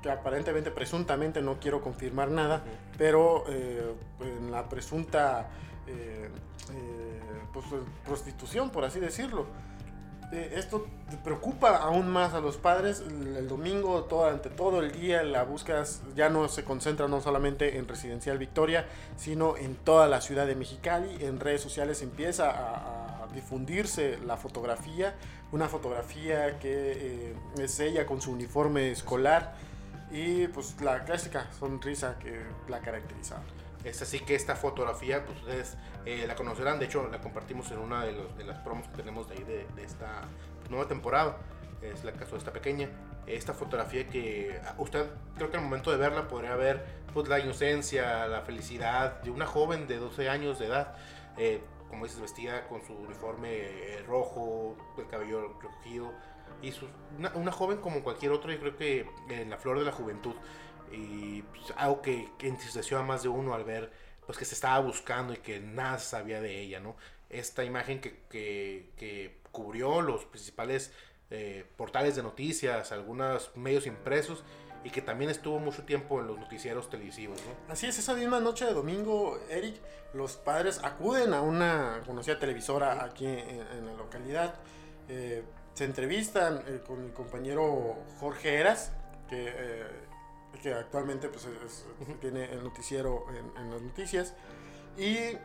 que 0.03 0.11
aparentemente, 0.11 0.71
presuntamente, 0.71 1.41
no 1.41 1.61
quiero 1.61 1.81
confirmar 1.83 2.31
nada, 2.31 2.65
pero 2.99 3.45
eh, 3.49 3.95
en 4.21 4.51
la 4.51 4.69
presunta 4.69 5.49
pues, 7.53 7.67
prostitución, 8.05 8.71
por 8.71 8.85
así 8.85 8.99
decirlo. 8.99 9.47
Eh, 10.33 10.55
esto 10.57 10.87
preocupa 11.23 11.77
aún 11.77 12.09
más 12.09 12.33
a 12.33 12.41
los 12.41 12.57
padres. 12.57 13.01
El, 13.07 13.37
el 13.37 13.49
domingo, 13.49 14.05
todo, 14.05 14.25
durante 14.25 14.49
todo 14.49 14.81
el 14.81 14.93
día, 14.93 15.23
la 15.23 15.45
búsqueda 15.45 15.85
ya 16.17 16.31
no 16.31 16.49
se 16.49 16.65
concentra 16.65 17.07
no 17.07 17.21
solamente 17.21 17.77
en 17.77 17.87
Residencial 17.87 18.39
Victoria, 18.39 18.87
sino 19.17 19.59
en 19.59 19.77
toda 19.77 20.09
la 20.09 20.23
ciudad 20.23 20.47
de 20.47 20.57
Mexicali. 20.57 21.23
En 21.23 21.39
redes 21.39 21.61
sociales 21.61 22.01
empieza 22.01 22.51
a, 22.51 23.25
a 23.25 23.27
difundirse 23.35 24.19
la 24.27 24.39
fotografía, 24.39 25.15
una 25.53 25.69
fotografía 25.69 26.59
que 26.59 26.71
eh, 26.73 27.35
es 27.59 27.79
ella 27.81 28.07
con 28.07 28.23
su 28.23 28.33
uniforme 28.33 28.91
escolar 28.91 29.55
y 30.11 30.47
pues 30.49 30.81
la 30.81 31.05
clásica 31.05 31.51
sonrisa 31.59 32.19
que 32.19 32.41
la 32.69 32.81
caracterizaba. 32.81 33.43
Es 33.85 34.01
así 34.01 34.21
que 34.21 34.35
esta 34.35 34.55
fotografía, 34.55 35.25
pues 35.25 35.39
ustedes 35.41 35.77
eh, 36.05 36.25
la 36.27 36.35
conocerán. 36.35 36.79
De 36.79 36.87
hecho, 36.87 37.09
la 37.11 37.21
compartimos 37.21 37.71
en 37.71 37.79
una 37.79 38.05
de, 38.05 38.45
las 38.45 38.59
promos 38.59 38.87
que 38.89 38.97
tenemos 38.97 39.29
de 39.29 39.35
ahí 39.35 39.45
de, 39.45 39.83
esta 39.83 40.23
nueva 40.71 40.87
temporada. 40.87 41.39
Es 41.83 42.05
la 42.05 42.13
caso 42.13 42.33
de 42.33 42.39
esta 42.39 42.53
pequeña. 42.53 42.89
Esta 43.27 43.55
fotografía 43.55 44.07
que 44.07 44.61
ah, 44.65 44.75
usted, 44.79 45.07
creo 45.37 45.51
que 45.51 45.57
al 45.57 45.65
momento 45.65 45.91
de 45.91 45.97
verla, 45.97 46.29
podría 46.29 46.55
ver 46.55 46.85
pues, 47.13 47.29
la 47.29 47.41
inocencia, 47.41 48.27
la 48.29 48.43
felicidad 48.43 49.21
de 49.23 49.31
una 49.31 49.47
joven 49.47 49.87
de 49.87 49.97
12 49.99 50.29
años 50.29 50.59
de 50.59 50.67
edad. 50.67 50.95
eh, 51.37 51.61
como 51.93 52.07
dices, 52.07 52.23
vestida 52.23 52.67
con 52.69 52.83
su 52.83 52.95
uniforme 52.95 53.51
eh, 53.51 54.03
rojo, 54.07 54.75
el 54.97 55.07
cabello 55.09 55.49
recogido. 55.61 56.11
Y 56.63 56.73
una, 57.19 57.53
joven 57.53 57.79
como 57.79 58.03
cualquier 58.03 58.33
otro, 58.33 58.51
yo 58.51 58.59
creo 58.61 58.77
que 58.77 59.07
en 59.29 59.51
la 59.51 59.59
flor 59.59 59.79
de 59.79 59.85
la 59.85 59.93
juventud 59.93 60.35
y 60.93 61.43
pues, 61.43 61.73
algo 61.77 62.03
que, 62.03 62.29
que 62.39 62.49
entristeció 62.49 62.99
a 62.99 63.03
más 63.03 63.23
de 63.23 63.29
uno 63.29 63.55
al 63.55 63.65
ver 63.65 63.91
pues 64.27 64.39
que 64.39 64.45
se 64.45 64.55
estaba 64.55 64.79
buscando 64.79 65.33
y 65.33 65.39
que 65.39 65.59
nada 65.61 65.99
se 65.99 66.11
sabía 66.11 66.41
de 66.41 66.61
ella, 66.61 66.79
¿no? 66.81 66.97
Esta 67.29 67.65
imagen 67.65 68.01
que, 68.01 68.21
que, 68.31 68.91
que 68.97 69.39
cubrió 69.51 70.01
los 70.01 70.25
principales 70.27 70.93
eh, 71.31 71.65
portales 71.77 72.15
de 72.15 72.23
noticias, 72.23 72.93
algunos 72.93 73.51
medios 73.57 73.87
impresos 73.87 74.45
y 74.85 74.91
que 74.91 75.03
también 75.03 75.31
estuvo 75.31 75.59
mucho 75.59 75.85
tiempo 75.85 76.21
en 76.21 76.27
los 76.27 76.39
noticieros 76.39 76.89
televisivos, 76.91 77.41
¿no? 77.47 77.73
Así 77.73 77.87
es, 77.87 77.99
esa 77.99 78.15
misma 78.15 78.39
noche 78.41 78.65
de 78.65 78.75
domingo, 78.75 79.41
Eric, 79.49 79.77
los 80.13 80.37
padres 80.37 80.81
acuden 80.85 81.35
a 81.35 81.41
una 81.41 82.03
conocida 82.07 82.39
televisora 82.39 83.03
aquí 83.05 83.27
en, 83.27 83.39
en 83.39 83.87
la 83.87 83.95
localidad. 83.95 84.55
eh, 85.09 85.43
se 85.75 85.85
entrevistan 85.85 86.63
eh, 86.67 86.83
con 86.87 87.03
mi 87.03 87.11
compañero 87.13 87.97
Jorge 88.21 88.57
Eras, 88.57 88.93
que, 89.29 89.49
que 90.61 90.73
actualmente 90.75 91.29
pues, 91.29 91.47
es- 91.65 91.85
tiene 92.21 92.45
el 92.53 92.63
noticiero 92.65 93.25
en, 93.31 93.63
en 93.63 93.71
las 93.71 93.83
noticias. 93.83 94.35
Y 94.99 95.17
eh, 95.17 95.39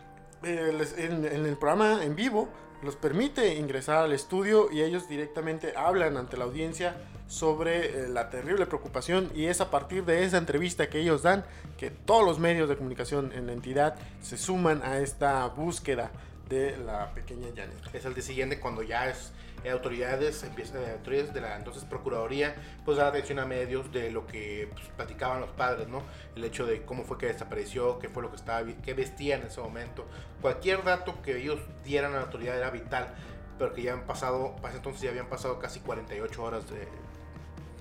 les- 0.78 0.98
en, 0.98 1.26
en 1.26 1.46
el 1.46 1.58
programa 1.58 2.04
en 2.04 2.16
vivo 2.16 2.50
los 2.84 2.96
permite 2.96 3.56
ingresar 3.56 4.04
al 4.04 4.14
estudio 4.14 4.72
y 4.72 4.84
ellos 4.84 5.08
directamente 5.10 5.74
hablan 5.76 6.16
ante 6.16 6.38
la 6.38 6.44
audiencia 6.46 6.96
sobre 7.28 8.04
eh, 8.04 8.08
la 8.08 8.30
terrible 8.30 8.68
preocupación 8.68 9.32
y 9.34 9.46
es 9.46 9.62
a 9.62 9.72
partir 9.72 10.06
de 10.06 10.24
esa 10.24 10.38
entrevista 10.38 10.88
que 10.88 11.00
ellos 11.00 11.24
dan 11.24 11.44
que 11.78 11.90
todos 11.90 12.24
los 12.24 12.38
medios 12.38 12.70
de 12.70 12.78
comunicación 12.78 13.32
en 13.34 13.48
la 13.48 13.54
entidad 13.54 13.96
se 14.22 14.38
suman 14.38 14.84
a 14.84 15.00
esta 15.00 15.48
búsqueda 15.48 16.12
de 16.50 16.78
la 16.78 17.14
pequeña 17.16 17.48
Janet. 17.56 17.80
Es 17.94 18.06
el 18.06 18.14
día 18.14 18.24
siguiente 18.24 18.60
cuando 18.60 18.84
ya 18.84 19.10
es 19.10 19.32
autoridades, 19.72 20.44
empiezan, 20.44 20.82
eh, 20.84 20.92
autoridades 20.94 21.34
de 21.34 21.42
la 21.42 21.58
entonces 21.58 21.84
Procuraduría, 21.84 22.56
pues 22.86 22.98
dar 22.98 23.08
atención 23.08 23.40
a 23.40 23.46
medios 23.46 23.92
de 23.92 24.12
lo 24.12 24.26
que 24.28 24.70
pues, 24.74 24.88
platicaban 24.96 25.42
los 25.42 25.50
padres, 25.52 25.88
¿no? 25.88 26.04
El 26.36 26.44
hecho 26.44 26.66
de 26.66 26.84
cómo 26.84 27.04
fue 27.04 27.18
que 27.18 27.28
desapareció, 27.28 28.00
qué 28.00 28.10
fue 28.10 28.24
lo 28.24 28.30
que 28.30 28.38
estaba, 28.38 28.66
qué 28.84 28.94
vestía 28.94 29.36
en 29.36 29.44
ese 29.44 29.60
momento. 29.62 30.06
Cualquier 30.42 30.84
dato 30.84 31.22
que 31.22 31.38
ellos 31.38 31.60
dieran 31.84 32.14
a 32.14 32.18
la 32.18 32.24
autoridad 32.24 32.58
era 32.58 32.70
vital, 32.70 33.14
pero 33.58 33.74
que 33.74 33.82
ya 33.82 33.94
han 33.94 34.06
pasado, 34.06 34.56
para 34.58 34.70
ese 34.70 34.78
entonces 34.78 35.02
ya 35.02 35.10
habían 35.10 35.28
pasado 35.28 35.60
casi 35.60 35.80
48 35.80 36.44
horas 36.44 36.70
de, 36.70 36.88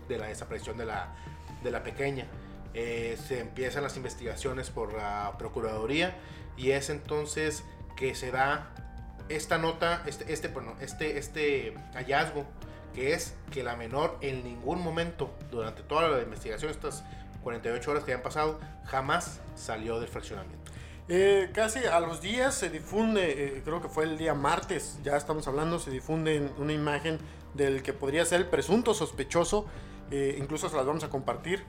de 0.09 0.19
la 0.19 0.27
desaparición 0.27 0.77
de 0.77 0.87
la, 0.87 1.15
de 1.63 1.71
la 1.71 1.83
pequeña. 1.83 2.27
Eh, 2.75 3.17
se 3.27 3.41
empiezan 3.41 3.83
las 3.83 3.97
investigaciones 3.97 4.71
por 4.71 4.93
la 4.93 5.35
Procuraduría 5.39 6.15
y 6.57 6.73
es 6.73 6.91
entonces 6.91 7.65
que 7.97 8.15
se 8.15 8.31
da 8.31 8.71
esta 9.29 9.59
nota, 9.59 10.03
este, 10.07 10.33
este, 10.33 10.49
bueno, 10.49 10.75
este, 10.81 11.19
este 11.19 11.75
hallazgo, 11.95 12.45
que 12.95 13.13
es 13.13 13.35
que 13.53 13.63
la 13.63 13.77
menor 13.77 14.17
en 14.21 14.43
ningún 14.45 14.83
momento 14.83 15.35
durante 15.51 15.83
toda 15.83 16.09
la 16.09 16.23
investigación, 16.23 16.71
estas 16.71 17.05
48 17.43 17.91
horas 17.91 18.05
que 18.05 18.13
habían 18.13 18.23
pasado, 18.23 18.59
jamás 18.85 19.41
salió 19.55 20.01
del 20.01 20.09
fraccionamiento. 20.09 20.71
Eh, 21.09 21.51
casi 21.55 21.85
a 21.85 22.01
los 22.01 22.21
días 22.21 22.55
se 22.55 22.69
difunde, 22.71 23.59
eh, 23.59 23.63
creo 23.65 23.81
que 23.81 23.89
fue 23.89 24.05
el 24.05 24.19
día 24.19 24.35
martes, 24.35 24.99
ya 25.05 25.17
estamos 25.17 25.47
hablando, 25.47 25.79
se 25.79 25.91
difunde 25.91 26.51
una 26.59 26.73
imagen 26.73 27.19
del 27.55 27.83
que 27.83 27.93
podría 27.93 28.25
ser 28.25 28.41
el 28.41 28.47
presunto 28.47 28.93
sospechoso, 28.95 29.67
eh, 30.11 30.37
incluso 30.41 30.69
se 30.69 30.77
las 30.77 30.85
vamos 30.87 31.05
a 31.05 31.09
compartir. 31.09 31.65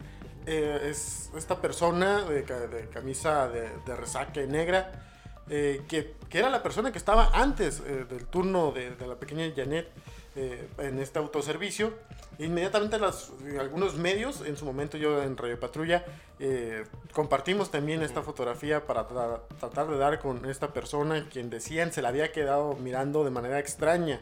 Es 0.47 1.29
esta 1.35 1.59
persona 1.61 2.21
de, 2.23 2.43
ca- 2.43 2.67
de 2.67 2.87
camisa 2.87 3.49
de, 3.49 3.69
de 3.85 3.95
resaque 3.97 4.47
negra, 4.47 5.06
eh, 5.49 5.81
que, 5.87 6.15
que 6.29 6.39
era 6.39 6.49
la 6.49 6.61
persona 6.61 6.91
que 6.91 6.97
estaba 6.97 7.29
antes 7.33 7.81
eh, 7.85 8.05
del 8.09 8.25
turno 8.25 8.71
de, 8.71 8.95
de 8.95 9.07
la 9.07 9.15
pequeña 9.15 9.51
Janet 9.55 9.87
eh, 10.35 10.67
en 10.79 10.99
este 10.99 11.19
autoservicio. 11.19 11.93
Inmediatamente 12.39 12.99
las, 12.99 13.31
algunos 13.59 13.95
medios, 13.95 14.41
en 14.41 14.57
su 14.57 14.65
momento 14.65 14.97
yo 14.97 15.23
en 15.23 15.35
Radio 15.37 15.59
Patrulla, 15.59 16.05
eh, 16.39 16.83
compartimos 17.11 17.71
también 17.71 18.03
esta 18.03 18.21
fotografía 18.21 18.85
para 18.85 19.07
tra- 19.07 19.41
tratar 19.59 19.87
de 19.87 19.97
dar 19.97 20.19
con 20.19 20.45
esta 20.45 20.71
persona 20.71 21.27
quien 21.31 21.49
decían 21.49 21.91
se 21.91 22.03
la 22.03 22.09
había 22.09 22.31
quedado 22.31 22.75
mirando 22.75 23.23
de 23.23 23.31
manera 23.31 23.57
extraña 23.57 24.19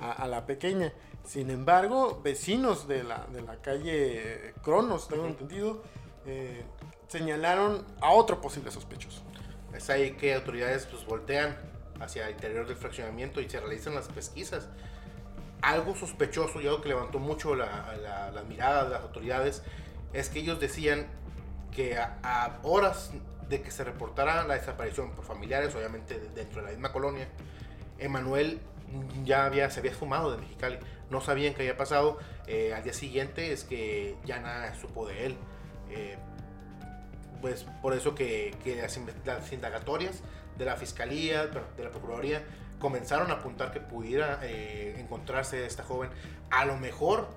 a, 0.00 0.12
a 0.12 0.26
la 0.28 0.46
pequeña. 0.46 0.94
Sin 1.26 1.50
embargo, 1.50 2.22
vecinos 2.24 2.88
de 2.88 3.04
la, 3.04 3.26
de 3.30 3.42
la 3.42 3.56
calle 3.56 4.54
Cronos, 4.62 5.08
tengo 5.08 5.26
entendido, 5.26 5.82
eh, 6.24 6.62
señalaron 7.08 7.84
a 8.00 8.12
otro 8.12 8.40
posible 8.40 8.70
sospechoso. 8.70 9.20
Es 9.78 9.88
ahí 9.90 10.10
que 10.12 10.34
autoridades 10.34 10.86
pues 10.86 11.06
voltean 11.06 11.56
hacia 12.00 12.26
el 12.26 12.32
interior 12.32 12.66
del 12.66 12.76
fraccionamiento 12.76 13.40
y 13.40 13.48
se 13.48 13.58
realizan 13.60 13.94
las 13.94 14.08
pesquisas. 14.08 14.68
Algo 15.62 15.96
sospechoso 15.96 16.60
y 16.60 16.66
algo 16.66 16.80
que 16.82 16.88
levantó 16.90 17.18
mucho 17.18 17.54
la, 17.54 17.96
la, 18.02 18.30
la 18.30 18.42
mirada 18.42 18.84
de 18.84 18.90
las 18.90 19.02
autoridades 19.02 19.62
es 20.12 20.28
que 20.28 20.40
ellos 20.40 20.60
decían 20.60 21.06
que 21.74 21.96
a, 21.96 22.18
a 22.22 22.58
horas 22.62 23.12
de 23.48 23.62
que 23.62 23.70
se 23.70 23.82
reportara 23.84 24.44
la 24.44 24.54
desaparición 24.54 25.12
por 25.12 25.24
familiares, 25.24 25.74
obviamente 25.74 26.18
de- 26.18 26.28
dentro 26.30 26.60
de 26.60 26.66
la 26.66 26.72
misma 26.72 26.92
colonia, 26.92 27.28
Emanuel 27.98 28.60
ya 29.24 29.44
había, 29.46 29.70
se 29.70 29.80
había 29.80 29.92
esfumado 29.92 30.30
de 30.32 30.38
Mexicali. 30.38 30.78
No 31.10 31.20
sabían 31.20 31.54
qué 31.54 31.62
había 31.62 31.76
pasado. 31.76 32.18
Eh, 32.46 32.72
al 32.74 32.82
día 32.82 32.92
siguiente 32.92 33.52
es 33.52 33.64
que 33.64 34.16
ya 34.24 34.40
nada 34.40 34.74
supo 34.74 35.06
de 35.06 35.26
él. 35.26 35.36
Eh, 35.90 36.16
pues 37.40 37.66
por 37.82 37.94
eso 37.94 38.14
que, 38.14 38.54
que 38.64 38.76
las, 38.76 38.98
las 39.24 39.52
indagatorias 39.52 40.22
de 40.56 40.64
la 40.64 40.76
fiscalía, 40.76 41.46
de 41.46 41.84
la 41.84 41.90
procuraduría, 41.90 42.42
comenzaron 42.78 43.30
a 43.30 43.34
apuntar 43.34 43.72
que 43.72 43.80
pudiera 43.80 44.40
eh, 44.42 44.96
encontrarse 44.98 45.64
esta 45.66 45.82
joven. 45.82 46.10
A 46.50 46.64
lo 46.64 46.76
mejor, 46.76 47.28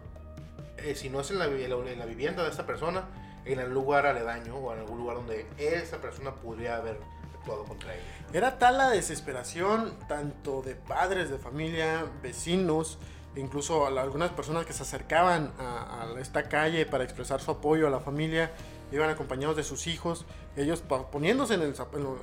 eh, 0.78 0.96
si 0.96 1.10
no 1.10 1.22
es 1.22 1.32
en 1.32 1.40
la, 1.40 1.46
en 1.46 2.00
la 2.00 2.06
vivienda 2.06 2.44
de 2.44 2.50
esta 2.50 2.66
persona, 2.66 3.06
en 3.46 3.60
el 3.60 3.72
lugar 3.72 4.06
aledaño 4.06 4.56
o 4.56 4.74
en 4.74 4.80
algún 4.80 5.00
lugar 5.00 5.18
donde 5.18 5.48
esa 5.58 5.98
persona 6.00 6.32
podría 6.32 6.78
haber 6.78 6.98
actuado 7.36 7.64
contra 7.64 7.94
ella. 7.94 8.04
Era 8.34 8.60
tal 8.60 8.78
la 8.78 8.90
desesperación 8.90 9.98
tanto 10.08 10.62
de 10.62 10.76
padres 10.76 11.30
de 11.30 11.38
familia, 11.38 12.06
vecinos, 12.22 13.00
incluso 13.36 13.86
algunas 13.88 14.30
personas 14.32 14.66
que 14.66 14.74
se 14.74 14.84
acercaban 14.84 15.52
a, 15.60 16.04
a, 16.04 16.20
esta 16.20 16.50
calle 16.50 16.86
para 16.86 17.04
expresar 17.04 17.42
su 17.42 17.52
apoyo 17.52 17.88
a 17.88 17.90
la 17.90 18.00
familia, 18.00 18.52
iban 18.92 19.10
acompañados 19.10 19.56
de 19.56 19.64
sus 19.64 19.88
hijos, 19.88 20.26
ellos 20.56 20.84
poniéndose 21.12 21.56
en 21.56 21.62
el, 21.62 21.76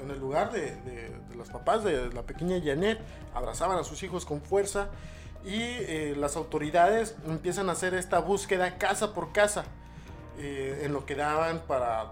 en 0.02 0.10
el 0.10 0.18
lugar 0.18 0.52
de, 0.52 0.76
de, 0.76 1.10
de, 1.28 1.37
los 1.37 1.48
papás 1.48 1.84
de 1.84 2.12
la 2.12 2.22
pequeña 2.22 2.60
Janet, 2.62 3.00
abrazaban 3.34 3.78
a 3.78 3.84
sus 3.84 4.02
hijos 4.02 4.25
con 4.25 4.40
fuerza 4.40 4.88
y 5.44 5.60
eh, 5.60 6.14
las 6.16 6.37
autoridades 6.37 7.16
empiezan 7.26 7.68
a 7.68 7.72
hacer 7.72 7.94
esta 7.94 8.18
búsqueda 8.18 8.76
casa 8.76 9.14
por 9.14 9.32
casa, 9.32 9.64
eh, 10.38 10.82
en 10.84 10.92
lo 10.92 11.06
que 11.06 11.14
daban 11.14 11.62
para 11.66 12.10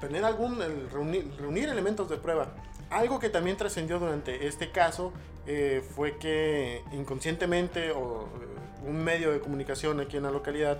tener 0.00 0.24
algún, 0.24 0.58
reunir, 0.92 1.30
reunir 1.38 1.68
elementos 1.68 2.08
de 2.08 2.16
prueba. 2.16 2.48
Algo 2.90 3.18
que 3.18 3.30
también 3.30 3.56
trascendió 3.56 3.98
durante 3.98 4.46
este 4.46 4.70
caso 4.70 5.12
eh, 5.46 5.82
fue 5.94 6.16
que 6.18 6.82
inconscientemente 6.92 7.90
o 7.90 8.22
eh, 8.22 8.86
un 8.86 9.02
medio 9.02 9.30
de 9.30 9.40
comunicación 9.40 10.00
aquí 10.00 10.16
en 10.16 10.22
la 10.22 10.30
localidad 10.30 10.78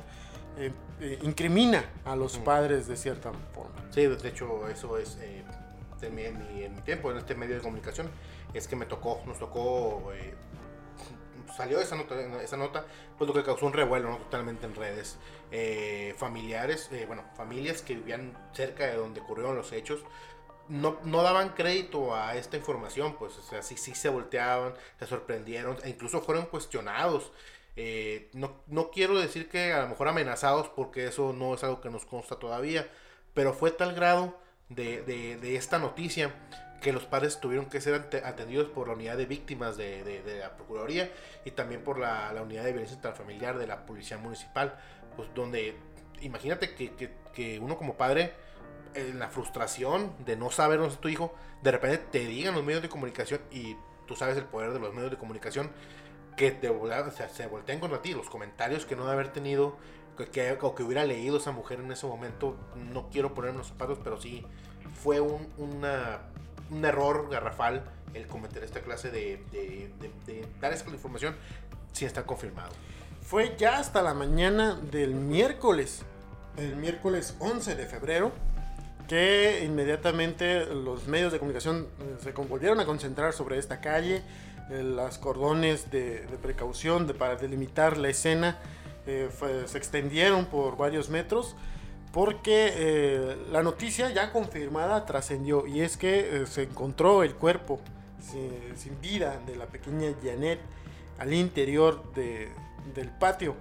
eh, 0.56 0.72
eh, 1.00 1.18
incrimina 1.22 1.84
a 2.04 2.16
los 2.16 2.38
padres 2.38 2.86
de 2.86 2.96
cierta 2.96 3.32
forma. 3.54 3.74
Sí, 3.90 4.06
de 4.06 4.28
hecho 4.28 4.68
eso 4.68 4.98
es 4.98 5.18
mi, 6.10 6.22
en, 6.22 6.38
mi, 6.38 6.64
en, 6.64 6.74
mi, 6.74 6.82
tiempo 6.82 7.10
en 7.10 7.18
este 7.18 7.34
medio 7.34 7.56
de 7.56 7.62
comunicación 7.62 8.10
es 8.52 8.68
que 8.68 8.76
me 8.76 8.86
tocó, 8.86 9.22
nos 9.26 9.38
tocó, 9.38 10.12
salió 11.56 11.80
esa 11.80 11.96
nota, 11.96 12.14
esa 12.42 12.56
nota, 12.56 12.84
pues 13.16 13.26
lo 13.26 13.34
que 13.34 13.42
causó 13.42 13.66
un 13.66 13.72
revuelo 13.72 14.10
¿no? 14.10 14.18
totalmente 14.18 14.66
en 14.66 14.74
redes. 14.74 15.16
familiares, 16.16 16.90
bueno, 17.06 17.24
familias 17.36 17.82
que 17.82 17.94
vivían 17.94 18.36
cerca 18.52 18.86
de 18.86 18.96
donde 18.96 19.20
ocurrieron 19.20 19.56
los 19.56 19.72
hechos, 19.72 20.04
no, 20.68 20.98
no, 21.04 21.22
daban 21.22 21.50
crédito 21.50 22.14
a 22.14 22.36
esta 22.36 22.56
información, 22.56 23.16
pues, 23.18 23.36
o 23.36 23.42
sea, 23.42 23.62
sí, 23.62 23.76
sí 23.76 23.94
se 23.94 24.08
volteaban, 24.08 24.74
se 24.98 25.06
sorprendieron, 25.06 25.76
e 25.82 25.90
incluso 25.90 26.22
fueron 26.22 26.46
cuestionados. 26.46 27.32
Eh, 27.76 28.30
no, 28.32 28.62
no, 28.66 28.90
quiero 28.90 29.18
decir 29.18 29.48
que 29.48 29.72
a 29.72 29.82
lo 29.82 29.88
mejor 29.88 30.08
amenazados, 30.08 30.68
porque 30.68 31.06
eso 31.06 31.32
no 31.32 31.54
es 31.54 31.64
algo 31.64 31.80
que 31.80 31.90
nos 31.90 32.06
consta 32.06 32.36
todavía, 32.36 32.88
pero 33.34 33.52
fue 33.52 33.70
tal 33.70 33.94
grado 33.94 34.38
de, 34.68 35.02
de, 35.02 35.36
de 35.36 35.56
esta 35.56 35.78
noticia 35.78 36.32
que 36.80 36.92
los 36.92 37.04
padres 37.06 37.40
tuvieron 37.40 37.66
que 37.66 37.80
ser 37.80 37.94
atendidos 37.94 38.68
por 38.68 38.88
la 38.88 38.94
unidad 38.94 39.16
de 39.16 39.24
víctimas 39.24 39.76
de, 39.78 40.04
de 40.04 40.38
la 40.38 40.54
Procuraduría 40.54 41.10
y 41.44 41.50
también 41.52 41.82
por 41.82 41.98
la, 41.98 42.30
la, 42.34 42.42
unidad 42.42 42.62
de 42.62 42.72
violencia 42.72 42.96
intrafamiliar 42.96 43.58
de 43.58 43.66
la 43.66 43.86
Policía 43.86 44.18
Municipal, 44.18 44.78
pues 45.16 45.28
donde 45.34 45.76
imagínate 46.20 46.74
que, 46.74 46.94
que, 46.94 47.10
que 47.32 47.58
uno 47.58 47.78
como 47.78 47.94
padre 47.94 48.34
en 48.92 49.18
la 49.18 49.28
frustración 49.28 50.12
de 50.26 50.36
no 50.36 50.50
saber 50.50 50.78
dónde 50.78 50.92
está 50.92 51.00
tu 51.00 51.08
hijo, 51.08 51.34
de 51.62 51.72
repente 51.72 51.98
te 51.98 52.18
digan 52.26 52.54
los 52.54 52.62
medios 52.62 52.82
de 52.82 52.90
comunicación 52.90 53.40
y 53.50 53.76
tú 54.06 54.14
sabes 54.14 54.36
el 54.36 54.44
poder 54.44 54.72
de 54.72 54.78
los 54.78 54.92
medios 54.92 55.10
de 55.10 55.16
comunicación 55.16 55.70
que 56.36 56.50
te 56.50 56.68
o 56.68 57.10
sea, 57.10 57.28
se 57.28 57.46
voltean 57.46 57.80
contra 57.80 58.02
ti, 58.02 58.12
los 58.14 58.28
comentarios 58.28 58.86
que 58.86 58.96
no 58.96 59.06
de 59.06 59.12
haber 59.12 59.32
tenido 59.32 59.76
que, 60.16 60.26
que, 60.26 60.58
o 60.60 60.74
que 60.74 60.82
hubiera 60.82 61.04
leído 61.04 61.38
esa 61.38 61.52
mujer 61.52 61.80
en 61.80 61.90
ese 61.92 62.06
momento, 62.06 62.56
no 62.92 63.08
quiero 63.10 63.34
ponerme 63.34 63.58
los 63.58 63.68
zapatos, 63.68 63.98
pero 64.02 64.20
sí 64.20 64.44
fue 65.02 65.20
un, 65.20 65.46
una, 65.58 66.20
un 66.70 66.84
error 66.84 67.28
garrafal 67.30 67.84
el 68.14 68.26
cometer 68.26 68.62
esta 68.62 68.80
clase 68.80 69.10
de, 69.10 69.42
de, 69.50 69.90
de, 70.00 70.10
de 70.32 70.46
dar 70.60 70.72
esa 70.72 70.88
información 70.88 71.34
sin 71.92 72.06
estar 72.06 72.24
confirmado. 72.24 72.72
Fue 73.22 73.56
ya 73.58 73.78
hasta 73.78 74.02
la 74.02 74.14
mañana 74.14 74.74
del 74.74 75.14
miércoles, 75.14 76.02
el 76.56 76.76
miércoles 76.76 77.34
11 77.40 77.74
de 77.74 77.86
febrero, 77.86 78.32
que 79.08 79.64
inmediatamente 79.64 80.66
los 80.66 81.06
medios 81.06 81.32
de 81.32 81.38
comunicación 81.38 81.88
se 82.22 82.32
volvieron 82.32 82.80
a 82.80 82.86
concentrar 82.86 83.32
sobre 83.32 83.58
esta 83.58 83.80
calle, 83.80 84.22
las 84.68 85.18
cordones 85.18 85.90
de, 85.90 86.26
precaución 86.42 87.06
de, 87.06 87.14
para 87.14 87.36
delimitar 87.36 87.96
la 87.98 88.08
escena 88.08 88.58
eh, 89.06 89.28
se 89.66 89.76
extendieron 89.76 90.46
por 90.46 90.76
varios 90.76 91.10
metros 91.10 91.54
porque 92.12 92.72
eh, 92.74 93.36
la 93.50 93.62
noticia 93.62 94.10
ya 94.10 94.32
confirmada 94.32 95.04
trascendió 95.04 95.66
y 95.66 95.80
es 95.80 95.96
que 95.96 96.42
eh, 96.42 96.46
se 96.46 96.62
encontró 96.62 97.22
el 97.22 97.34
cuerpo 97.34 97.80
sin, 98.20 98.50
sin, 98.76 99.00
vida 99.00 99.40
de 99.46 99.56
la 99.56 99.66
pequeña 99.66 100.14
Janet 100.22 100.60
al 101.18 101.34
interior 101.34 102.12
de, 102.14 102.48
del 102.94 103.10
patio 103.10 103.56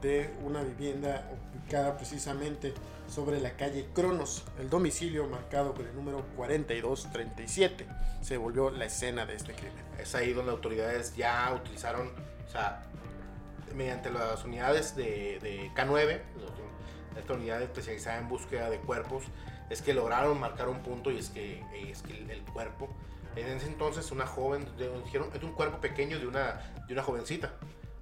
de 0.00 0.30
una 0.44 0.62
vivienda 0.62 1.28
ubicada 1.54 1.96
precisamente 1.96 2.74
sobre 3.08 3.40
la 3.40 3.56
calle 3.56 3.88
Cronos, 3.94 4.44
el 4.58 4.70
domicilio 4.70 5.26
marcado 5.28 5.74
con 5.74 5.86
el 5.86 5.94
número 5.94 6.24
4237. 6.36 7.86
Se 8.20 8.36
volvió 8.36 8.70
la 8.70 8.86
escena 8.86 9.26
de 9.26 9.34
este 9.34 9.54
crimen. 9.54 9.84
Es 9.98 10.14
ahí 10.14 10.32
donde 10.32 10.52
autoridades 10.52 11.14
ya 11.16 11.52
utilizaron, 11.54 12.12
o 12.46 12.50
sea, 12.50 12.82
mediante 13.74 14.10
las 14.10 14.44
unidades 14.44 14.96
de, 14.96 15.38
de 15.40 15.70
K9, 15.74 16.20
esta 17.18 17.32
unidad 17.34 17.62
especializada 17.62 18.18
en 18.18 18.28
búsqueda 18.28 18.70
de 18.70 18.78
cuerpos, 18.78 19.24
es 19.70 19.82
que 19.82 19.94
lograron 19.94 20.38
marcar 20.38 20.68
un 20.68 20.82
punto 20.82 21.10
y 21.10 21.18
es 21.18 21.30
que, 21.30 21.62
es 21.90 22.02
que 22.02 22.12
el, 22.12 22.42
cuerpo, 22.52 22.88
en 23.36 23.48
ese 23.48 23.66
entonces 23.66 24.10
una 24.12 24.26
joven, 24.26 24.66
dijeron, 25.04 25.30
es 25.34 25.42
un 25.42 25.52
cuerpo 25.52 25.80
pequeño 25.80 26.18
de 26.18 26.26
una, 26.26 26.60
de 26.86 26.92
una 26.92 27.02
jovencita. 27.02 27.54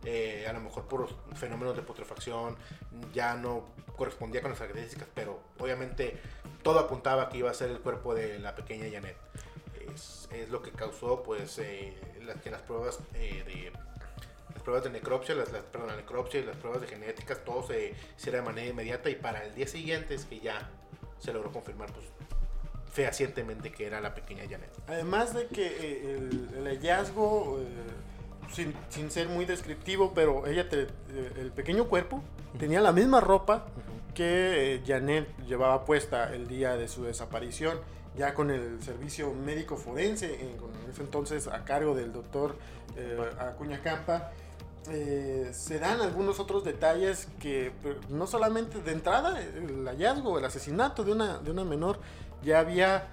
Eh, 0.04 0.46
a 0.48 0.52
lo 0.52 0.60
mejor 0.60 0.88
por 0.88 1.08
fenómenos 1.34 1.76
de 1.76 1.82
putrefacción, 1.82 2.56
ya 3.14 3.34
no 3.34 3.68
correspondía 3.96 4.40
con 4.40 4.50
las 4.50 4.58
características, 4.58 5.08
pero 5.14 5.40
obviamente 5.58 6.18
todo 6.62 6.80
apuntaba 6.80 7.28
que 7.28 7.38
iba 7.38 7.50
a 7.50 7.54
ser 7.54 7.70
el 7.70 7.78
cuerpo 7.78 8.14
de 8.14 8.38
la 8.38 8.54
pequeña 8.54 8.86
Janet. 8.90 9.16
Es, 9.94 10.28
es 10.32 10.48
lo 10.48 10.62
que 10.62 10.70
causó 10.72 11.22
pues 11.22 11.58
eh, 11.58 11.96
la, 12.24 12.34
que 12.34 12.50
las 12.50 12.62
pruebas 12.62 12.98
eh, 13.14 13.44
de 13.46 13.72
las 14.52 14.62
pruebas 14.62 14.84
de 14.84 14.90
necropsia, 14.90 15.34
las, 15.34 15.50
las, 15.52 15.62
perdón, 15.62 15.88
la 15.88 15.96
necropsia 15.96 16.40
y 16.40 16.44
las 16.44 16.56
pruebas 16.56 16.80
de 16.80 16.88
genéticas, 16.88 17.44
todo 17.44 17.66
se 17.66 17.94
hiciera 18.16 18.38
de 18.38 18.44
manera 18.44 18.68
inmediata 18.68 19.08
y 19.08 19.14
para 19.14 19.44
el 19.44 19.54
día 19.54 19.66
siguiente 19.66 20.14
es 20.14 20.24
que 20.24 20.40
ya 20.40 20.68
se 21.18 21.32
logró 21.32 21.52
confirmar 21.52 21.92
pues 21.92 22.06
fehacientemente 22.92 23.72
que 23.72 23.86
era 23.86 24.00
la 24.00 24.14
pequeña 24.14 24.42
Janet. 24.48 24.70
Además 24.86 25.34
de 25.34 25.46
que 25.46 26.14
el, 26.14 26.66
hallazgo 26.66 27.60
sin, 28.52 29.10
ser 29.10 29.28
muy 29.28 29.44
descriptivo, 29.44 30.12
pero 30.14 30.46
ella, 30.46 30.68
te, 30.68 30.86
el 31.38 31.50
pequeño 31.52 31.86
cuerpo, 31.86 32.22
tenía 32.58 32.80
la 32.80 32.92
misma 32.92 33.20
ropa 33.20 33.66
que 34.14 34.74
eh, 34.74 34.82
Janet 34.86 35.26
llevaba 35.46 35.84
puesta 35.84 36.34
el 36.34 36.46
día 36.46 36.76
de 36.76 36.86
su 36.88 37.04
desaparición, 37.04 37.78
ya 38.16 38.34
con 38.34 38.50
el 38.50 38.82
servicio 38.82 39.32
médico 39.32 39.76
forense, 39.76 40.34
eh, 40.34 40.56
con 40.60 40.70
ese 40.90 41.02
entonces 41.02 41.48
a 41.48 41.64
cargo 41.64 41.94
del 41.94 42.12
doctor 42.12 42.56
eh, 42.96 43.18
Acuña 43.38 43.80
Campa. 43.80 44.30
Eh, 44.90 45.50
se 45.52 45.78
dan 45.78 46.00
algunos 46.00 46.40
otros 46.40 46.64
detalles 46.64 47.28
que 47.38 47.70
no 48.08 48.26
solamente 48.26 48.82
de 48.82 48.90
entrada 48.90 49.40
el 49.40 49.86
hallazgo, 49.86 50.38
el 50.38 50.44
asesinato 50.44 51.04
de 51.04 51.12
una, 51.12 51.38
de 51.38 51.52
una 51.52 51.62
menor 51.62 52.00
ya 52.42 52.58
había 52.58 53.08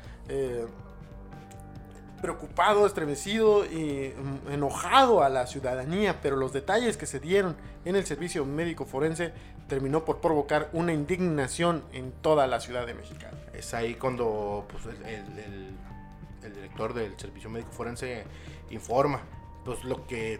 preocupado, 2.19 2.85
estremecido 2.85 3.65
y 3.65 4.13
mm, 4.15 4.51
enojado 4.51 5.23
a 5.23 5.29
la 5.29 5.47
ciudadanía, 5.47 6.21
pero 6.21 6.35
los 6.35 6.53
detalles 6.53 6.97
que 6.97 7.05
se 7.05 7.19
dieron 7.19 7.55
en 7.85 7.95
el 7.95 8.05
servicio 8.05 8.45
médico 8.45 8.85
forense 8.85 9.33
terminó 9.67 10.05
por 10.05 10.19
provocar 10.19 10.69
una 10.73 10.93
indignación 10.93 11.83
en 11.93 12.11
toda 12.11 12.47
la 12.47 12.59
ciudad 12.59 12.85
de 12.85 12.93
México. 12.93 13.25
Es 13.53 13.73
ahí 13.73 13.95
cuando 13.95 14.67
pues, 14.71 14.85
el, 14.85 15.05
el, 15.05 15.75
el, 16.43 16.53
director 16.53 16.93
del 16.93 17.17
servicio 17.19 17.49
médico 17.49 17.71
forense 17.71 18.23
informa, 18.71 19.21
pues 19.63 19.83
lo 19.83 20.07
que 20.07 20.39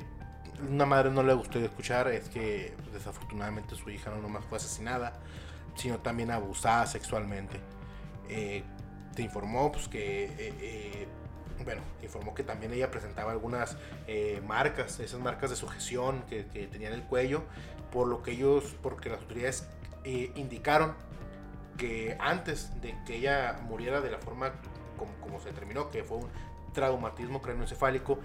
una 0.68 0.86
madre 0.86 1.12
no 1.12 1.24
le 1.24 1.34
gustó 1.34 1.60
escuchar 1.60 2.08
es 2.10 2.30
que 2.30 2.74
pues, 2.78 2.94
desafortunadamente 2.94 3.76
su 3.76 3.90
hija 3.90 4.10
no 4.10 4.22
nomás 4.22 4.44
fue 4.46 4.58
asesinada, 4.58 5.14
sino 5.76 6.00
también 6.00 6.32
abusada 6.32 6.86
sexualmente. 6.88 7.60
Eh, 8.28 8.64
te 9.16 9.22
informó 9.24 9.72
pues 9.72 9.88
que 9.88 10.26
eh, 10.26 10.34
eh, 10.38 11.08
bueno, 11.64 11.82
informó 12.02 12.34
que 12.34 12.44
también 12.44 12.74
ella 12.74 12.92
presentaba 12.92 13.32
algunas 13.32 13.78
eh, 14.08 14.42
marcas, 14.48 15.00
esas 15.00 15.20
marcas 15.20 15.50
de 15.50 15.56
sujeción 15.56 16.24
que, 16.30 16.46
que, 16.48 16.68
tenía 16.68 16.90
en 16.90 16.96
el 16.96 17.04
cuello, 17.04 17.44
por 17.92 18.08
lo 18.08 18.24
que 18.24 18.32
ellos, 18.32 18.76
porque 18.82 19.10
las 19.10 19.20
autoridades 19.20 19.68
eh, 20.04 20.32
indicaron 20.36 20.94
que 21.78 22.18
antes 22.20 22.82
de 22.82 22.96
que 23.06 23.18
ella 23.18 23.60
muriera 23.64 24.02
de 24.02 24.12
la 24.12 24.20
forma 24.20 24.52
como, 24.98 25.14
como 25.22 25.40
se 25.40 25.50
determinó, 25.50 25.90
que 25.90 26.04
fue 26.04 26.18
un 26.18 26.30
traumatismo 26.74 27.42
craneoencefálico, 27.42 28.20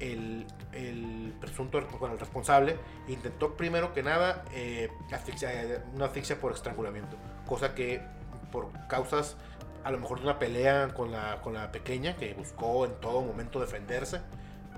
el, 0.00 0.46
el, 0.72 1.34
presunto, 1.40 1.80
bueno, 1.98 2.14
el 2.14 2.20
responsable 2.20 2.76
intentó 3.06 3.56
primero 3.56 3.92
que 3.92 4.02
nada 4.02 4.44
eh, 4.52 4.90
asfixia, 5.12 5.84
una 5.94 6.06
asfixia 6.06 6.40
por 6.40 6.52
estrangulamiento, 6.52 7.16
cosa 7.46 7.74
que 7.74 8.02
por 8.50 8.70
causas 8.88 9.36
a 9.84 9.90
lo 9.90 9.98
mejor 9.98 10.20
una 10.20 10.38
pelea 10.38 10.92
con 10.94 11.12
la, 11.12 11.40
con 11.42 11.54
la 11.54 11.70
pequeña 11.70 12.16
que 12.16 12.34
buscó 12.34 12.86
en 12.86 12.94
todo 13.00 13.20
momento 13.20 13.60
defenderse, 13.60 14.20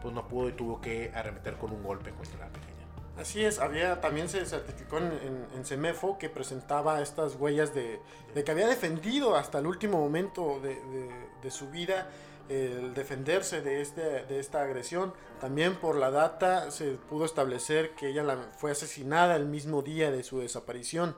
pues 0.02 0.12
no 0.12 0.26
pudo 0.28 0.48
y 0.48 0.52
tuvo 0.52 0.80
que 0.80 1.12
arremeter 1.14 1.56
con 1.56 1.72
un 1.72 1.82
golpe 1.82 2.10
contra 2.10 2.38
la 2.40 2.48
pequeña. 2.48 2.74
Así 3.16 3.42
es, 3.42 3.60
había, 3.60 4.00
también 4.02 4.28
se 4.28 4.44
certificó 4.44 4.98
en, 4.98 5.46
en, 5.54 5.64
Semefo 5.64 6.18
que 6.18 6.28
presentaba 6.28 7.00
estas 7.00 7.36
huellas 7.36 7.74
de, 7.74 7.98
de, 8.34 8.44
que 8.44 8.50
había 8.50 8.66
defendido 8.66 9.36
hasta 9.36 9.58
el 9.58 9.66
último 9.66 9.98
momento 9.98 10.60
de, 10.60 10.74
de, 10.74 11.08
de 11.42 11.50
su 11.50 11.70
vida 11.70 12.08
el 12.48 12.94
defenderse 12.94 13.60
de, 13.60 13.80
este, 13.80 14.24
de 14.24 14.38
esta 14.38 14.62
agresión. 14.62 15.12
También 15.40 15.76
por 15.76 15.96
la 15.96 16.10
data 16.10 16.70
se 16.70 16.92
pudo 16.92 17.24
establecer 17.24 17.94
que 17.94 18.08
ella 18.08 18.22
la, 18.22 18.36
fue 18.56 18.70
asesinada 18.70 19.36
el 19.36 19.46
mismo 19.46 19.82
día 19.82 20.10
de 20.10 20.22
su 20.22 20.40
desaparición. 20.40 21.16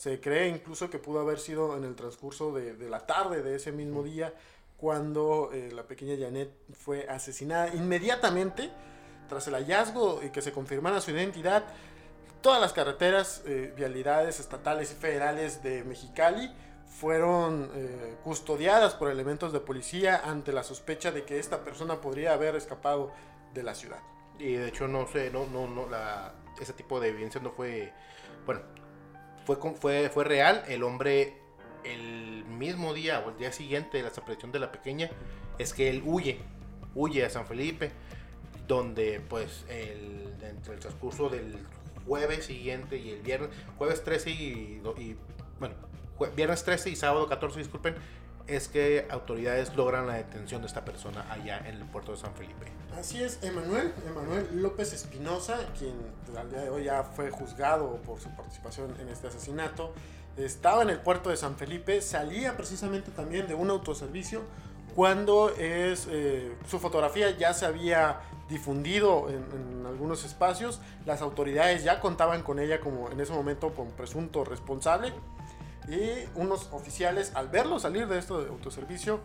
Se 0.00 0.18
cree 0.18 0.48
incluso 0.48 0.88
que 0.88 0.98
pudo 0.98 1.20
haber 1.20 1.38
sido 1.38 1.76
en 1.76 1.84
el 1.84 1.94
transcurso 1.94 2.54
de, 2.54 2.74
de 2.74 2.88
la 2.88 3.00
tarde 3.00 3.42
de 3.42 3.56
ese 3.56 3.70
mismo 3.70 4.02
día 4.02 4.32
cuando 4.78 5.50
eh, 5.52 5.68
la 5.74 5.82
pequeña 5.82 6.14
Janet 6.18 6.50
fue 6.72 7.06
asesinada. 7.06 7.74
Inmediatamente, 7.74 8.70
tras 9.28 9.46
el 9.48 9.56
hallazgo 9.56 10.22
y 10.22 10.30
que 10.30 10.40
se 10.40 10.52
confirmara 10.52 11.02
su 11.02 11.10
identidad, 11.10 11.64
todas 12.40 12.62
las 12.62 12.72
carreteras, 12.72 13.42
eh, 13.44 13.74
vialidades 13.76 14.40
estatales 14.40 14.90
y 14.90 14.94
federales 14.94 15.62
de 15.62 15.84
Mexicali 15.84 16.50
fueron 16.86 17.70
eh, 17.74 18.16
custodiadas 18.24 18.94
por 18.94 19.10
elementos 19.10 19.52
de 19.52 19.60
policía 19.60 20.22
ante 20.24 20.50
la 20.54 20.62
sospecha 20.62 21.12
de 21.12 21.24
que 21.24 21.38
esta 21.38 21.62
persona 21.62 22.00
podría 22.00 22.32
haber 22.32 22.56
escapado 22.56 23.12
de 23.52 23.62
la 23.62 23.74
ciudad. 23.74 24.00
Y 24.38 24.54
de 24.54 24.68
hecho 24.68 24.88
no 24.88 25.06
sé, 25.08 25.30
no, 25.30 25.44
no, 25.44 25.68
no, 25.68 25.86
la, 25.90 26.32
ese 26.58 26.72
tipo 26.72 27.00
de 27.00 27.10
evidencia 27.10 27.38
no 27.42 27.50
fue, 27.50 27.92
bueno, 28.46 28.62
fue, 29.44 29.56
fue, 29.74 30.08
fue 30.10 30.24
real. 30.24 30.64
El 30.68 30.82
hombre 30.82 31.40
el 31.84 32.44
mismo 32.44 32.94
día 32.94 33.20
o 33.20 33.30
el 33.30 33.36
día 33.38 33.52
siguiente 33.52 33.96
de 33.96 34.02
la 34.02 34.08
desaparición 34.10 34.52
de 34.52 34.58
la 34.58 34.72
pequeña 34.72 35.10
es 35.58 35.72
que 35.72 35.88
él 35.90 36.02
huye, 36.04 36.38
huye 36.94 37.24
a 37.24 37.30
San 37.30 37.46
Felipe, 37.46 37.90
donde 38.66 39.20
pues 39.20 39.64
el, 39.68 40.34
entre 40.42 40.74
el 40.74 40.80
transcurso 40.80 41.28
del 41.28 41.56
jueves 42.06 42.46
siguiente 42.46 42.96
y 42.98 43.10
el 43.10 43.22
viernes, 43.22 43.50
jueves 43.78 44.02
13 44.04 44.30
y, 44.30 44.82
bueno, 45.58 45.74
viernes 46.36 46.64
13 46.64 46.90
y 46.90 46.96
sábado 46.96 47.28
14, 47.28 47.58
disculpen, 47.58 47.94
es 48.50 48.68
que 48.68 49.06
autoridades 49.10 49.76
logran 49.76 50.06
la 50.06 50.14
detención 50.14 50.60
de 50.60 50.66
esta 50.66 50.84
persona 50.84 51.24
allá 51.30 51.58
en 51.58 51.76
el 51.76 51.84
puerto 51.84 52.12
de 52.12 52.18
San 52.18 52.34
Felipe. 52.34 52.66
Así 52.98 53.22
es, 53.22 53.38
Emanuel, 53.42 53.94
Emanuel 54.06 54.48
López 54.60 54.92
Espinosa, 54.92 55.58
quien 55.78 55.94
al 56.36 56.50
día 56.50 56.62
de 56.62 56.70
hoy 56.70 56.84
ya 56.84 57.04
fue 57.04 57.30
juzgado 57.30 57.96
por 58.02 58.20
su 58.20 58.28
participación 58.30 58.94
en 59.00 59.08
este 59.08 59.28
asesinato, 59.28 59.92
estaba 60.36 60.82
en 60.82 60.90
el 60.90 60.98
puerto 60.98 61.30
de 61.30 61.36
San 61.36 61.56
Felipe, 61.56 62.00
salía 62.02 62.56
precisamente 62.56 63.12
también 63.12 63.46
de 63.46 63.54
un 63.54 63.70
autoservicio 63.70 64.42
cuando 64.96 65.50
es, 65.50 66.08
eh, 66.10 66.52
su 66.68 66.80
fotografía 66.80 67.30
ya 67.38 67.54
se 67.54 67.66
había 67.66 68.20
difundido 68.48 69.28
en, 69.28 69.36
en, 69.36 69.86
algunos 69.86 70.24
espacios, 70.24 70.80
las 71.06 71.22
autoridades 71.22 71.84
ya 71.84 72.00
contaban 72.00 72.42
con 72.42 72.58
ella 72.58 72.80
como 72.80 73.10
en 73.10 73.20
ese 73.20 73.32
momento 73.32 73.72
como 73.74 73.90
presunto 73.90 74.44
responsable 74.44 75.12
y 75.88 76.28
unos 76.34 76.68
oficiales 76.72 77.32
al 77.34 77.48
verlo 77.48 77.78
salir 77.78 78.06
de 78.06 78.18
esto 78.18 78.42
de 78.42 78.48
autoservicio 78.48 79.20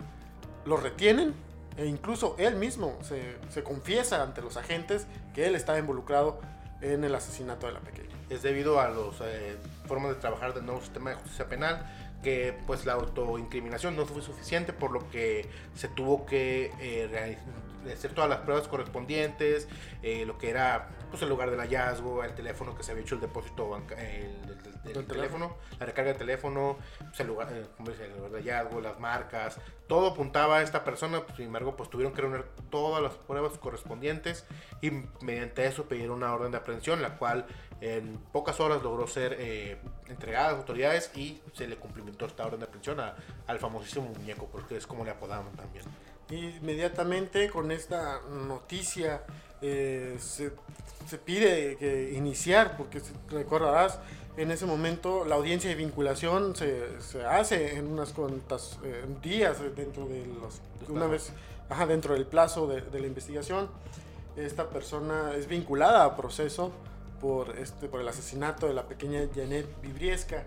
lo 0.65 0.77
retienen 0.77 1.33
e 1.77 1.85
incluso 1.85 2.35
él 2.39 2.55
mismo 2.55 2.97
se, 3.01 3.37
se 3.49 3.63
confiesa 3.63 4.23
ante 4.23 4.41
los 4.41 4.57
agentes 4.57 5.07
que 5.33 5.45
él 5.45 5.55
estaba 5.55 5.77
involucrado 5.77 6.39
en 6.81 7.03
el 7.03 7.13
asesinato 7.15 7.67
de 7.67 7.73
la 7.73 7.79
pequeña. 7.79 8.15
Es 8.29 8.41
debido 8.41 8.79
a 8.79 8.89
las 8.89 9.21
eh, 9.21 9.57
formas 9.87 10.11
de 10.11 10.15
trabajar 10.15 10.53
del 10.53 10.65
nuevo 10.65 10.81
sistema 10.81 11.11
de 11.11 11.15
justicia 11.17 11.47
penal 11.47 11.85
que 12.25 12.57
pues 12.65 12.87
la 12.87 12.93
autoincriminación 12.93 13.95
no 13.95 14.07
fue 14.07 14.23
suficiente 14.23 14.73
por 14.73 14.89
lo 14.91 15.07
que 15.11 15.47
se 15.75 15.87
tuvo 15.87 16.25
que 16.25 16.71
eh, 16.79 17.37
hacer 17.93 18.13
todas 18.13 18.27
las 18.27 18.39
pruebas 18.39 18.67
correspondientes, 18.67 19.67
eh, 20.01 20.25
lo 20.25 20.39
que 20.39 20.49
era 20.49 20.89
pues, 21.11 21.21
el 21.21 21.29
lugar 21.29 21.51
del 21.51 21.59
hallazgo, 21.59 22.23
el 22.23 22.33
teléfono 22.33 22.75
que 22.75 22.81
se 22.81 22.93
había 22.93 23.03
hecho 23.03 23.13
el 23.13 23.21
depósito 23.21 23.77
el, 23.77 24.91
del, 24.91 25.05
teléfono, 25.05 25.55
la 25.79 25.85
recarga 25.85 26.13
de 26.13 26.17
teléfono, 26.17 26.79
pues, 26.97 27.19
el, 27.19 27.27
lugar, 27.27 27.53
eh, 27.53 27.67
el 27.77 28.17
lugar 28.17 28.31
de 28.31 28.37
hallazgo, 28.39 28.81
las 28.81 28.99
marcas, 28.99 29.59
todo 29.85 30.07
apuntaba 30.07 30.57
a 30.57 30.61
esta 30.63 30.83
persona, 30.83 31.21
pues, 31.21 31.37
sin 31.37 31.45
embargo 31.45 31.75
pues 31.75 31.91
tuvieron 31.91 32.15
que 32.15 32.21
reunir 32.21 32.45
todas 32.71 33.03
las 33.03 33.13
pruebas 33.13 33.55
correspondientes 33.59 34.47
y 34.81 34.89
mediante 35.21 35.67
eso 35.67 35.85
pidieron 35.85 36.17
una 36.17 36.33
orden 36.33 36.51
de 36.51 36.57
aprehensión, 36.57 37.03
la 37.03 37.17
cual 37.19 37.45
en 37.81 38.17
pocas 38.31 38.59
horas 38.59 38.81
logró 38.81 39.07
ser 39.07 39.35
eh, 39.39 39.77
entregada 40.07 40.47
a 40.47 40.51
las 40.51 40.59
autoridades 40.61 41.11
y 41.15 41.41
se 41.53 41.67
le 41.67 41.75
cumplimentó 41.75 42.25
esta 42.25 42.45
orden 42.45 42.59
de 42.59 42.65
aprehensión 42.65 42.99
al 42.99 43.59
famosísimo 43.59 44.07
muñeco, 44.17 44.47
porque 44.51 44.77
es 44.77 44.87
como 44.87 45.03
le 45.03 45.11
apodaban 45.11 45.51
también. 45.53 45.85
Inmediatamente 46.29 47.49
con 47.49 47.71
esta 47.71 48.21
noticia 48.47 49.23
eh, 49.61 50.15
se, 50.19 50.53
se, 51.07 51.17
pide 51.17 51.77
que 51.77 52.13
iniciar, 52.13 52.77
porque 52.77 53.01
recordarás, 53.29 53.99
en 54.37 54.51
ese 54.51 54.65
momento 54.65 55.23
la 55.25 55.35
audiencia 55.35 55.69
de 55.69 55.75
vinculación 55.75 56.55
se, 56.55 57.01
se 57.01 57.23
hace 57.23 57.77
en 57.77 57.87
unas 57.87 58.11
cuantas 58.11 58.79
eh, 58.83 59.05
días 59.21 59.57
dentro 59.75 60.07
de 60.07 60.25
los 60.25 60.61
una 60.89 61.07
vez 61.07 61.31
ajá, 61.69 61.85
dentro 61.85 62.13
del 62.13 62.25
plazo 62.25 62.67
de, 62.67 62.81
de, 62.81 62.99
la 62.99 63.07
investigación 63.07 63.69
esta 64.35 64.69
persona 64.69 65.33
es 65.37 65.47
vinculada 65.47 66.03
a 66.03 66.17
proceso 66.17 66.73
por 67.21 67.57
este 67.57 67.87
por 67.87 68.01
el 68.01 68.07
asesinato 68.07 68.67
de 68.67 68.73
la 68.73 68.87
pequeña 68.87 69.21
Janet 69.35 69.67
Vibriesca 69.81 70.43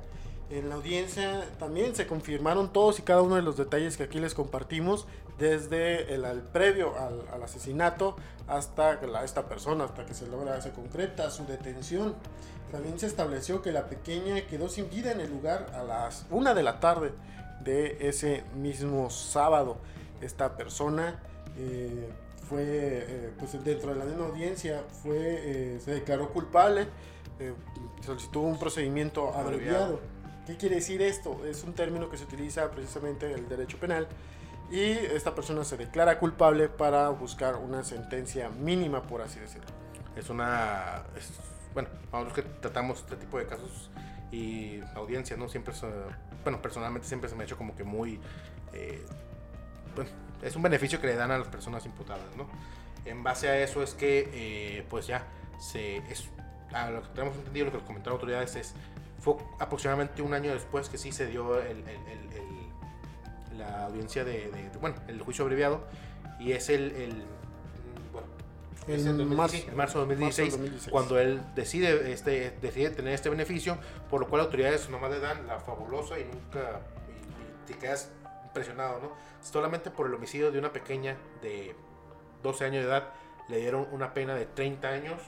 en 0.50 0.70
la 0.70 0.76
audiencia 0.76 1.44
también 1.58 1.94
se 1.94 2.06
confirmaron 2.06 2.72
todos 2.72 2.98
y 2.98 3.02
cada 3.02 3.20
uno 3.20 3.36
de 3.36 3.42
los 3.42 3.56
detalles 3.56 3.98
que 3.98 4.04
aquí 4.04 4.18
les 4.18 4.32
compartimos, 4.32 5.06
desde 5.38 6.14
el, 6.14 6.24
el 6.24 6.40
previo 6.40 6.98
al, 6.98 7.22
al, 7.32 7.42
asesinato 7.42 8.16
hasta 8.46 9.00
la, 9.02 9.24
esta 9.24 9.46
persona, 9.46 9.84
hasta 9.84 10.06
que 10.06 10.14
se 10.14 10.26
logra, 10.26 10.60
se 10.62 10.72
concreta 10.72 11.30
su 11.30 11.44
detención. 11.44 12.14
También 12.72 12.98
se 12.98 13.06
estableció 13.06 13.62
que 13.62 13.72
la 13.72 13.88
pequeña 13.88 14.40
quedó 14.46 14.68
sin 14.68 14.88
vida 14.88 15.12
en 15.12 15.20
el 15.20 15.30
lugar 15.30 15.66
a 15.74 15.82
las 15.82 16.24
una 16.30 16.54
de 16.54 16.62
la 16.62 16.80
tarde 16.80 17.12
de 17.62 18.08
ese 18.08 18.44
mismo 18.56 19.10
sábado. 19.10 19.76
Esta 20.22 20.56
persona 20.56 21.20
eh, 21.58 22.08
fue, 22.48 22.62
eh, 22.64 23.30
pues 23.38 23.52
dentro 23.64 23.92
de 23.92 23.98
la 23.98 24.04
misma 24.04 24.26
audiencia, 24.26 24.82
fue, 25.02 25.16
eh, 25.18 25.80
se 25.84 25.92
declaró 25.92 26.30
culpable, 26.32 26.86
eh, 27.38 27.52
solicitó 28.04 28.40
un 28.40 28.58
procedimiento 28.58 29.34
abreviado. 29.34 30.00
¿Qué 30.46 30.56
quiere 30.56 30.76
decir 30.76 31.02
esto? 31.02 31.44
Es 31.44 31.62
un 31.62 31.74
término 31.74 32.08
que 32.08 32.16
se 32.16 32.24
utiliza 32.24 32.70
precisamente 32.70 33.26
en 33.26 33.38
el 33.38 33.48
derecho 33.48 33.78
penal 33.78 34.08
y 34.70 34.82
esta 34.82 35.34
persona 35.34 35.64
se 35.64 35.76
declara 35.76 36.18
culpable 36.18 36.68
para 36.68 37.10
buscar 37.10 37.56
una 37.56 37.84
sentencia 37.84 38.48
mínima, 38.48 39.02
por 39.02 39.20
así 39.20 39.38
decirlo. 39.38 39.68
Es 40.16 40.30
una... 40.30 41.04
Es, 41.16 41.30
bueno, 41.74 41.88
los 42.12 42.32
que 42.32 42.42
tratamos 42.42 43.00
este 43.00 43.16
tipo 43.16 43.38
de 43.38 43.46
casos 43.46 43.90
y 44.32 44.80
audiencias, 44.94 45.38
¿no? 45.38 45.48
Siempre, 45.48 45.74
bueno, 46.42 46.62
personalmente 46.62 47.06
siempre 47.06 47.28
se 47.28 47.36
me 47.36 47.42
ha 47.42 47.44
hecho 47.46 47.58
como 47.58 47.76
que 47.76 47.84
muy... 47.84 48.20
Eh, 48.72 49.04
bueno, 49.94 50.10
es 50.42 50.56
un 50.56 50.62
beneficio 50.62 51.00
que 51.00 51.06
le 51.08 51.16
dan 51.16 51.30
a 51.30 51.38
las 51.38 51.48
personas 51.48 51.84
imputadas, 51.86 52.36
¿no? 52.36 52.46
En 53.04 53.22
base 53.22 53.48
a 53.48 53.58
eso 53.60 53.82
es 53.82 53.94
que, 53.94 54.28
eh, 54.32 54.86
pues 54.88 55.06
ya, 55.06 55.26
se, 55.58 55.98
es, 55.98 56.28
a 56.72 56.90
lo 56.90 57.02
que 57.02 57.08
tenemos 57.08 57.36
entendido, 57.36 57.66
lo 57.66 57.72
que 57.72 57.84
comentaron 57.84 58.14
autoridades 58.14 58.56
es 58.56 58.74
fue 59.20 59.34
aproximadamente 59.58 60.22
un 60.22 60.32
año 60.32 60.52
después 60.52 60.88
que 60.88 60.98
sí 60.98 61.12
se 61.12 61.26
dio 61.26 61.60
el, 61.60 61.78
el, 61.78 61.88
el, 61.88 63.58
la 63.58 63.86
audiencia 63.86 64.24
de, 64.24 64.50
de, 64.50 64.70
bueno, 64.80 64.96
el 65.08 65.20
juicio 65.20 65.44
abreviado 65.44 65.84
y 66.38 66.52
es 66.52 66.68
el, 66.68 67.24
bueno, 68.12 68.28
es 68.86 69.04
el 69.04 69.26
marzo, 69.26 69.56
sí, 69.56 69.66
marzo, 69.74 69.98
de 70.00 70.14
2016, 70.14 70.52
marzo 70.52 70.58
2016, 70.58 70.88
cuando 70.92 71.18
él 71.18 71.40
decide, 71.56 72.12
este, 72.12 72.56
decide 72.62 72.90
tener 72.90 73.14
este 73.14 73.28
beneficio, 73.28 73.76
por 74.08 74.20
lo 74.20 74.28
cual 74.28 74.40
las 74.40 74.46
autoridades 74.46 74.88
nomás 74.88 75.10
le 75.10 75.18
dan 75.18 75.46
la 75.48 75.58
fabulosa 75.58 76.18
y 76.20 76.24
nunca, 76.24 76.80
y, 77.08 77.72
y 77.72 77.72
te 77.72 77.78
quedas 77.78 78.12
impresionado, 78.58 79.00
¿no? 79.00 79.12
Solamente 79.42 79.90
por 79.90 80.06
el 80.06 80.14
homicidio 80.14 80.50
de 80.50 80.58
una 80.58 80.72
pequeña 80.72 81.16
de 81.42 81.74
12 82.42 82.64
años 82.64 82.82
de 82.82 82.88
edad 82.88 83.12
le 83.48 83.58
dieron 83.58 83.86
una 83.92 84.12
pena 84.12 84.34
de 84.34 84.46
30 84.46 84.88
años, 84.88 85.22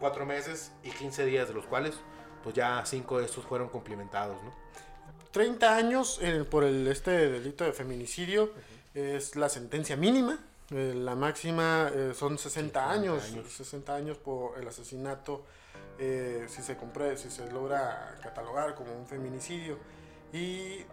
4 0.00 0.26
meses 0.26 0.72
y 0.82 0.90
15 0.90 1.24
días, 1.24 1.48
de 1.48 1.54
los 1.54 1.66
cuales 1.66 1.94
pues 2.42 2.54
ya 2.54 2.84
cinco 2.84 3.18
de 3.18 3.24
estos 3.24 3.44
fueron 3.44 3.68
cumplimentados, 3.68 4.42
¿no? 4.42 4.52
30 5.32 5.76
años 5.76 6.18
eh, 6.22 6.44
por 6.48 6.64
el, 6.64 6.86
este 6.86 7.10
delito 7.10 7.64
de 7.64 7.72
feminicidio 7.72 8.44
uh 8.44 8.46
-huh. 8.46 9.16
es 9.16 9.36
la 9.36 9.48
sentencia 9.48 9.96
mínima. 9.96 10.38
Eh, 10.70 10.94
la 10.96 11.14
máxima 11.14 11.90
eh, 11.94 12.12
son 12.14 12.38
60, 12.38 12.80
60 12.80 12.90
años, 12.90 13.24
años, 13.24 13.52
60 13.52 13.94
años 13.94 14.18
por 14.18 14.58
el 14.58 14.66
asesinato, 14.66 15.44
eh, 15.98 16.46
si, 16.48 16.62
se 16.62 16.76
compre, 16.76 17.16
si 17.16 17.30
se 17.30 17.50
logra 17.52 18.16
catalogar 18.22 18.74
como 18.74 18.92
un 18.92 19.06
feminicidio. 19.06 19.78
Y 20.32 20.84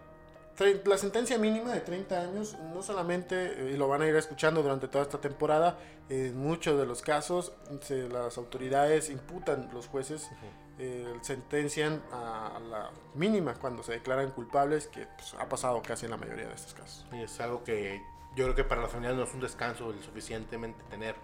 la 0.84 0.98
sentencia 0.98 1.38
mínima 1.38 1.72
de 1.72 1.80
30 1.80 2.20
años, 2.20 2.56
no 2.72 2.82
solamente, 2.82 3.70
y 3.72 3.76
lo 3.76 3.88
van 3.88 4.02
a 4.02 4.06
ir 4.06 4.14
escuchando 4.16 4.62
durante 4.62 4.88
toda 4.88 5.04
esta 5.04 5.20
temporada, 5.20 5.78
en 6.08 6.36
muchos 6.36 6.78
de 6.78 6.86
los 6.86 7.02
casos 7.02 7.52
se, 7.80 8.08
las 8.08 8.38
autoridades 8.38 9.10
imputan, 9.10 9.70
los 9.72 9.88
jueces, 9.88 10.30
uh 10.30 10.34
-huh 10.34 10.64
eh, 10.76 11.14
sentencian 11.20 12.02
a, 12.10 12.58
la 12.68 12.90
mínima 13.14 13.54
cuando 13.54 13.84
se 13.84 13.92
declaran 13.92 14.32
culpables, 14.32 14.88
que 14.88 15.06
pues, 15.16 15.34
ha 15.34 15.48
pasado 15.48 15.80
casi 15.82 16.06
en 16.06 16.10
la 16.10 16.16
mayoría 16.16 16.48
de 16.48 16.54
estos 16.54 16.74
casos. 16.74 17.06
Y 17.12 17.22
es 17.22 17.40
algo 17.40 17.62
que 17.62 18.02
yo 18.34 18.44
creo 18.44 18.56
que 18.56 18.64
para 18.64 18.82
las 18.82 18.90
familias 18.90 19.16
no 19.16 19.22
es 19.22 19.32
un 19.32 19.40
descanso 19.40 19.90
el 19.90 20.02
suficientemente 20.02 20.82
tener 20.90 21.14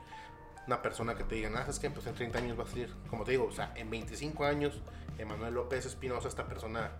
una 0.68 0.80
persona 0.82 1.16
que 1.16 1.24
te 1.24 1.34
diga, 1.34 1.50
ah, 1.56 1.66
es 1.68 1.80
que 1.80 1.90
pues 1.90 2.06
en 2.06 2.14
30 2.14 2.38
años 2.38 2.58
va 2.58 2.62
a 2.62 2.66
salir, 2.68 2.94
como 3.08 3.24
te 3.24 3.32
digo, 3.32 3.46
o 3.46 3.52
sea, 3.52 3.72
en 3.74 3.90
25 3.90 4.44
años, 4.44 4.80
Emanuel 5.18 5.54
López 5.54 5.84
Espinosa, 5.84 6.28
esta 6.28 6.46
persona 6.46 6.92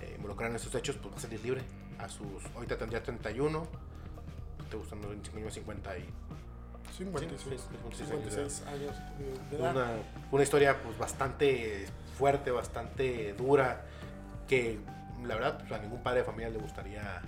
eh, 0.00 0.14
involucrada 0.16 0.50
en 0.50 0.56
estos 0.56 0.74
hechos, 0.74 0.96
pues 0.96 1.14
va 1.14 1.18
a 1.18 1.20
salir 1.20 1.40
libre. 1.42 1.62
A 1.98 2.08
sus, 2.08 2.44
ahorita 2.54 2.76
tendría 2.76 3.02
31, 3.02 3.66
te 4.70 4.76
gustan 4.76 5.00
los 5.00 5.10
25 5.10 5.38
años, 5.38 5.54
50 5.54 5.98
y 5.98 6.04
56, 6.96 7.40
Sí, 7.40 7.48
56 7.48 8.08
56 8.08 8.62
años 8.68 8.94
de- 9.18 9.56
de 9.56 9.62
edad. 9.62 9.72
una, 9.76 9.90
una 10.30 10.42
historia 10.42 10.80
pues 10.82 10.96
bastante 10.98 11.86
fuerte, 12.18 12.50
bastante 12.50 13.32
dura, 13.34 13.82
que 14.48 14.78
la 15.24 15.34
verdad 15.36 15.58
pues, 15.66 15.72
a 15.72 15.82
ningún 15.82 16.02
padre 16.02 16.20
de 16.20 16.24
familia 16.24 16.50
le 16.50 16.58
gustaría 16.58 17.22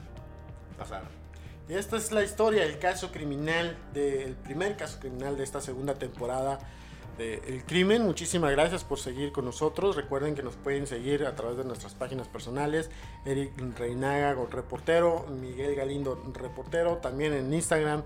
pasar. 0.79 1.03
Y 1.69 1.75
esta 1.75 1.97
es 1.97 2.13
la 2.13 2.23
historia, 2.23 2.65
el 2.65 2.79
caso 2.79 3.11
criminal, 3.11 3.77
del 3.93 4.35
primer 4.35 4.77
caso 4.77 5.01
criminal 5.01 5.37
de 5.37 5.43
esta 5.43 5.61
segunda 5.61 5.95
temporada 5.95 6.59
de 7.19 7.43
El 7.47 7.65
Crimen. 7.65 8.03
Muchísimas 8.03 8.51
gracias 8.53 8.85
por 8.85 8.99
seguir 8.99 9.33
con 9.33 9.45
nosotros. 9.45 9.97
Recuerden 9.97 10.35
que 10.35 10.43
nos 10.43 10.57
pueden 10.57 10.87
seguir 10.87 11.25
a 11.25 11.35
través 11.35 11.57
de 11.57 11.65
nuestras 11.65 11.95
páginas 11.95 12.29
personales. 12.29 12.91
Eric 13.25 13.53
Reinaga, 13.79 14.35
reportero. 14.51 15.27
Miguel 15.41 15.75
Galindo, 15.75 16.23
reportero. 16.35 16.99
También 16.99 17.33
en 17.33 17.53
Instagram 17.53 18.03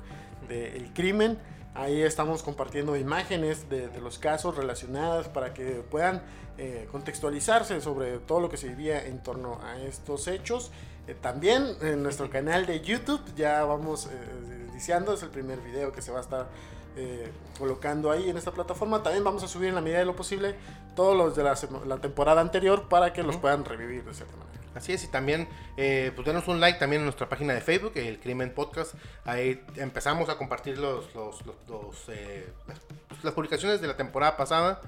de 0.49 0.77
El 0.77 0.93
Crimen. 0.93 1.39
Ahí 1.75 2.03
estamos 2.03 2.43
compartiendo 2.43 2.97
imágenes 2.97 3.69
de, 3.69 3.89
los 4.01 4.19
casos 4.19 4.57
relacionadas 4.57 5.29
para 5.29 5.55
que 5.55 5.85
puedan 5.89 6.23
eh, 6.59 6.89
contextualizarse 6.91 7.81
sobre 7.81 8.19
todo 8.19 8.41
lo 8.41 8.49
que 8.49 8.57
se 8.57 8.69
vivía 8.69 9.07
en 9.07 9.23
torno 9.23 9.61
a 9.63 9.79
estos 9.79 10.27
hechos. 10.27 10.73
Eh, 11.07 11.15
también 11.21 11.77
en 11.81 12.03
nuestro 12.03 12.29
canal 12.29 12.67
de 12.67 12.81
YouTube 12.81 13.21
ya 13.37 13.65
vamos 13.65 14.07
eh, 14.07 14.67
iniciando, 14.71 15.15
es 15.15 15.23
el 15.23 15.31
primer 15.31 15.61
video 15.61 15.93
que 15.93 16.03
se 16.03 16.11
va 16.11 16.19
a 16.19 16.23
estar 16.23 16.49
eh, 16.97 17.31
colocando 17.59 18.11
ahí 18.11 18.29
en 18.31 18.37
esta 18.37 18.53
plataforma. 18.53 19.03
También 19.03 19.25
vamos 19.25 19.43
a 19.43 19.49
subir 19.49 19.69
en 19.69 19.75
la 19.75 19.81
medida 19.81 19.99
de 19.99 20.05
lo 20.05 20.17
posible 20.17 20.55
todos 20.97 21.17
los 21.17 21.37
de 21.37 21.45
la, 21.87 21.99
temporada 21.99 22.41
anterior 22.41 22.89
para 22.89 23.13
que 23.13 23.23
los 23.23 23.37
puedan 23.37 23.65
revivir 23.65 24.05
de 24.05 24.15
cierta 24.15 24.37
manera. 24.37 24.51
Así 24.75 24.93
es, 24.93 25.03
y 25.03 25.09
también, 25.09 25.49
eh, 25.77 26.13
pues 26.15 26.25
denos 26.27 26.47
un 26.47 26.61
like 26.61 26.79
también 26.79 27.01
en 27.01 27.07
nuestra 27.07 27.29
página 27.29 27.53
de 27.55 27.61
Facebook, 27.61 27.93
el 27.97 28.21
Crimen 28.21 28.55
Podcast. 28.55 28.95
Ahí 29.25 29.65
empezamos 29.77 30.29
a 30.29 30.37
compartir 30.39 30.79
los, 30.79 31.13
los, 31.15 31.45
los- 31.45 31.57
los, 31.69 31.97
eh, 32.09 32.49
las, 32.69 32.79
las 33.25 33.35
publicaciones 33.35 33.81
de 33.81 33.89
la 33.89 33.97
temporada 33.97 34.37
pasada, 34.37 34.81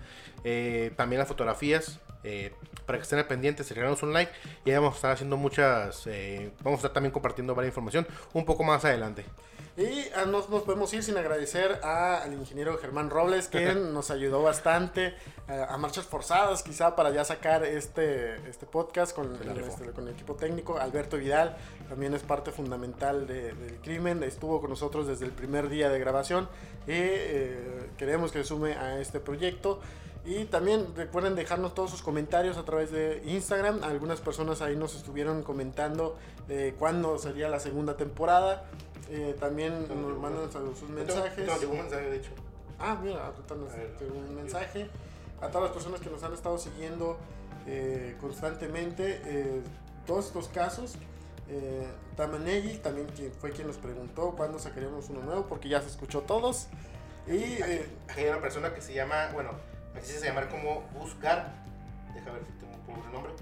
eh, 0.44 0.92
también 0.96 1.18
las 1.18 1.26
fotografías, 1.26 1.98
eh, 2.22 2.52
para 2.86 2.98
que 2.98 3.02
estén 3.02 3.18
al 3.18 3.26
pendientes 3.26 3.68
y 3.70 3.74
regalarnos 3.74 4.02
un 4.04 4.12
like. 4.12 4.30
Y 4.64 4.70
ahí 4.70 4.76
vamos 4.76 4.92
a 4.94 4.96
estar 4.96 5.10
haciendo 5.12 5.36
muchas, 5.36 6.06
eh, 6.06 6.52
vamos 6.62 6.78
a 6.78 6.80
estar 6.82 6.92
también 6.92 7.10
compartiendo 7.12 7.52
varias 7.56 7.72
información 7.72 8.06
un 8.34 8.44
poco 8.44 8.62
más 8.62 8.84
adelante. 8.84 9.24
Y 9.74 10.04
ah, 10.14 10.26
no 10.26 10.44
nos 10.50 10.62
podemos 10.64 10.92
ir 10.92 11.02
sin 11.02 11.16
agradecer 11.16 11.80
a- 11.82 12.18
al 12.22 12.34
ingeniero 12.34 12.76
Germán 12.76 13.08
Robles, 13.08 13.48
que 13.48 13.74
nos 13.74 14.10
ayudó 14.10 14.42
bastante 14.42 15.14
eh, 15.48 15.66
a 15.66 15.78
marchas 15.78 16.04
forzadas, 16.04 16.62
quizá 16.62 16.94
para 16.94 17.08
ya 17.10 17.24
sacar 17.24 17.64
este, 17.64 18.36
este 18.50 18.66
podcast 18.66 19.14
con, 19.16 19.38
rifó. 19.38 19.68
este, 19.68 19.90
con 19.92 20.06
el 20.08 20.12
equipo 20.14 20.34
técnico. 20.34 20.76
Alberto 20.78 21.16
Vidal 21.16 21.56
también 21.88 22.12
es 22.12 22.22
parte 22.22 22.52
fundamental 22.52 23.26
de- 23.26 23.54
del 23.54 23.76
crimen, 23.80 24.22
estuvo 24.22 24.60
con 24.60 24.68
nosotros 24.68 25.06
desde 25.06 25.24
el 25.24 25.32
primer 25.32 25.70
día 25.70 25.88
de 25.88 25.98
grabación 25.98 26.48
y 26.86 26.90
eh, 26.92 27.90
queremos 27.96 28.30
que 28.30 28.40
se 28.40 28.44
sume 28.44 28.74
a 28.74 28.98
este 29.00 29.20
proyecto. 29.20 29.80
Y 30.24 30.44
también 30.44 30.86
recuerden 30.94 31.34
dejarnos 31.34 31.74
todos 31.74 31.90
sus 31.90 32.00
comentarios 32.02 32.56
a 32.56 32.64
través 32.64 32.92
de 32.92 33.22
Instagram. 33.24 33.82
Algunas 33.82 34.20
personas 34.20 34.60
ahí 34.62 34.76
nos 34.76 34.94
estuvieron 34.94 35.42
comentando 35.42 36.16
eh, 36.48 36.74
cuándo 36.78 37.18
sería 37.18 37.48
la 37.48 37.58
segunda 37.58 37.96
temporada. 37.96 38.64
Eh, 39.14 39.36
también 39.38 39.86
nos 39.88 40.18
mandan 40.18 40.50
sus 40.74 40.88
mensajes. 40.88 41.46
No, 41.46 41.58
llegó 41.58 41.72
un 41.72 41.80
mensaje, 41.80 42.08
de 42.08 42.16
hecho. 42.16 42.30
Ah, 42.78 42.98
mira, 43.02 43.26
ahorita 43.26 43.54
nos 43.56 43.70
llegó 44.00 44.18
un 44.18 44.34
mensaje. 44.34 44.88
A 45.42 45.48
todas 45.48 45.64
las 45.64 45.72
personas 45.72 46.00
que 46.00 46.08
nos 46.08 46.22
han 46.22 46.32
estado 46.32 46.56
siguiendo 46.56 47.18
eh, 47.66 48.16
constantemente, 48.20 49.20
eh, 49.24 49.62
todos 50.06 50.26
estos 50.28 50.48
casos. 50.48 50.94
Eh, 51.48 51.86
Tamanegi 52.16 52.78
también 52.78 53.06
quien 53.08 53.32
fue 53.32 53.50
quien 53.50 53.66
nos 53.66 53.76
preguntó 53.76 54.32
cuándo 54.34 54.58
sacaríamos 54.58 55.10
uno 55.10 55.20
nuevo, 55.20 55.46
porque 55.46 55.68
ya 55.68 55.82
se 55.82 55.88
escuchó 55.88 56.22
todos. 56.22 56.68
Y 57.26 57.60
Hay 57.62 58.28
una 58.28 58.40
persona 58.40 58.72
que 58.74 58.80
se 58.80 58.94
llama, 58.94 59.28
bueno, 59.34 59.50
aquí 59.94 60.06
se 60.06 60.24
llamar 60.24 60.48
como 60.48 60.82
Buscar. 60.98 61.52
Deja 62.14 62.32
ver 62.32 62.42
si 62.46 62.52
tengo 62.52 62.74
un 63.00 63.12
nombre. 63.12 63.32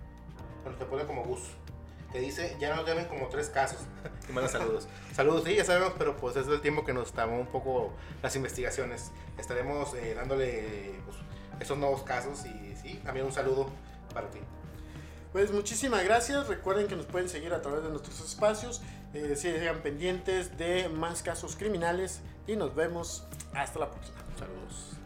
Bueno, 0.64 0.78
te 0.78 0.84
pone 0.84 1.04
como 1.06 1.22
Gus. 1.24 1.42
Que 2.12 2.20
dice, 2.20 2.56
ya 2.58 2.74
nos 2.74 2.84
deben 2.86 3.06
como 3.06 3.28
tres 3.28 3.48
casos. 3.48 3.80
Y 4.28 4.32
manda 4.32 4.48
saludos. 4.48 4.86
saludos, 5.12 5.42
sí, 5.44 5.56
ya 5.56 5.64
sabemos, 5.64 5.94
pero 5.98 6.16
pues 6.16 6.36
es 6.36 6.46
del 6.46 6.60
tiempo 6.60 6.84
que 6.84 6.92
nos 6.92 7.12
tomó 7.12 7.40
un 7.40 7.48
poco 7.48 7.92
las 8.22 8.36
investigaciones. 8.36 9.10
Estaremos 9.38 9.92
eh, 9.94 10.14
dándole 10.14 10.94
pues, 11.04 11.16
esos 11.58 11.76
nuevos 11.76 12.04
casos 12.04 12.44
y 12.46 12.76
sí, 12.80 13.00
también 13.04 13.26
un 13.26 13.32
saludo 13.32 13.68
para 14.14 14.30
ti. 14.30 14.38
Pues 15.32 15.52
muchísimas 15.52 16.04
gracias. 16.04 16.48
Recuerden 16.48 16.86
que 16.88 16.96
nos 16.96 17.06
pueden 17.06 17.28
seguir 17.28 17.52
a 17.54 17.62
través 17.62 17.82
de 17.84 17.90
nuestros 17.90 18.20
espacios. 18.20 18.82
Eh, 19.14 19.34
sigan 19.36 19.80
pendientes 19.80 20.56
de 20.56 20.88
más 20.88 21.22
casos 21.22 21.56
criminales. 21.56 22.20
Y 22.46 22.56
nos 22.56 22.74
vemos 22.74 23.24
hasta 23.54 23.78
la 23.78 23.90
próxima. 23.90 24.18
Saludos. 24.38 24.99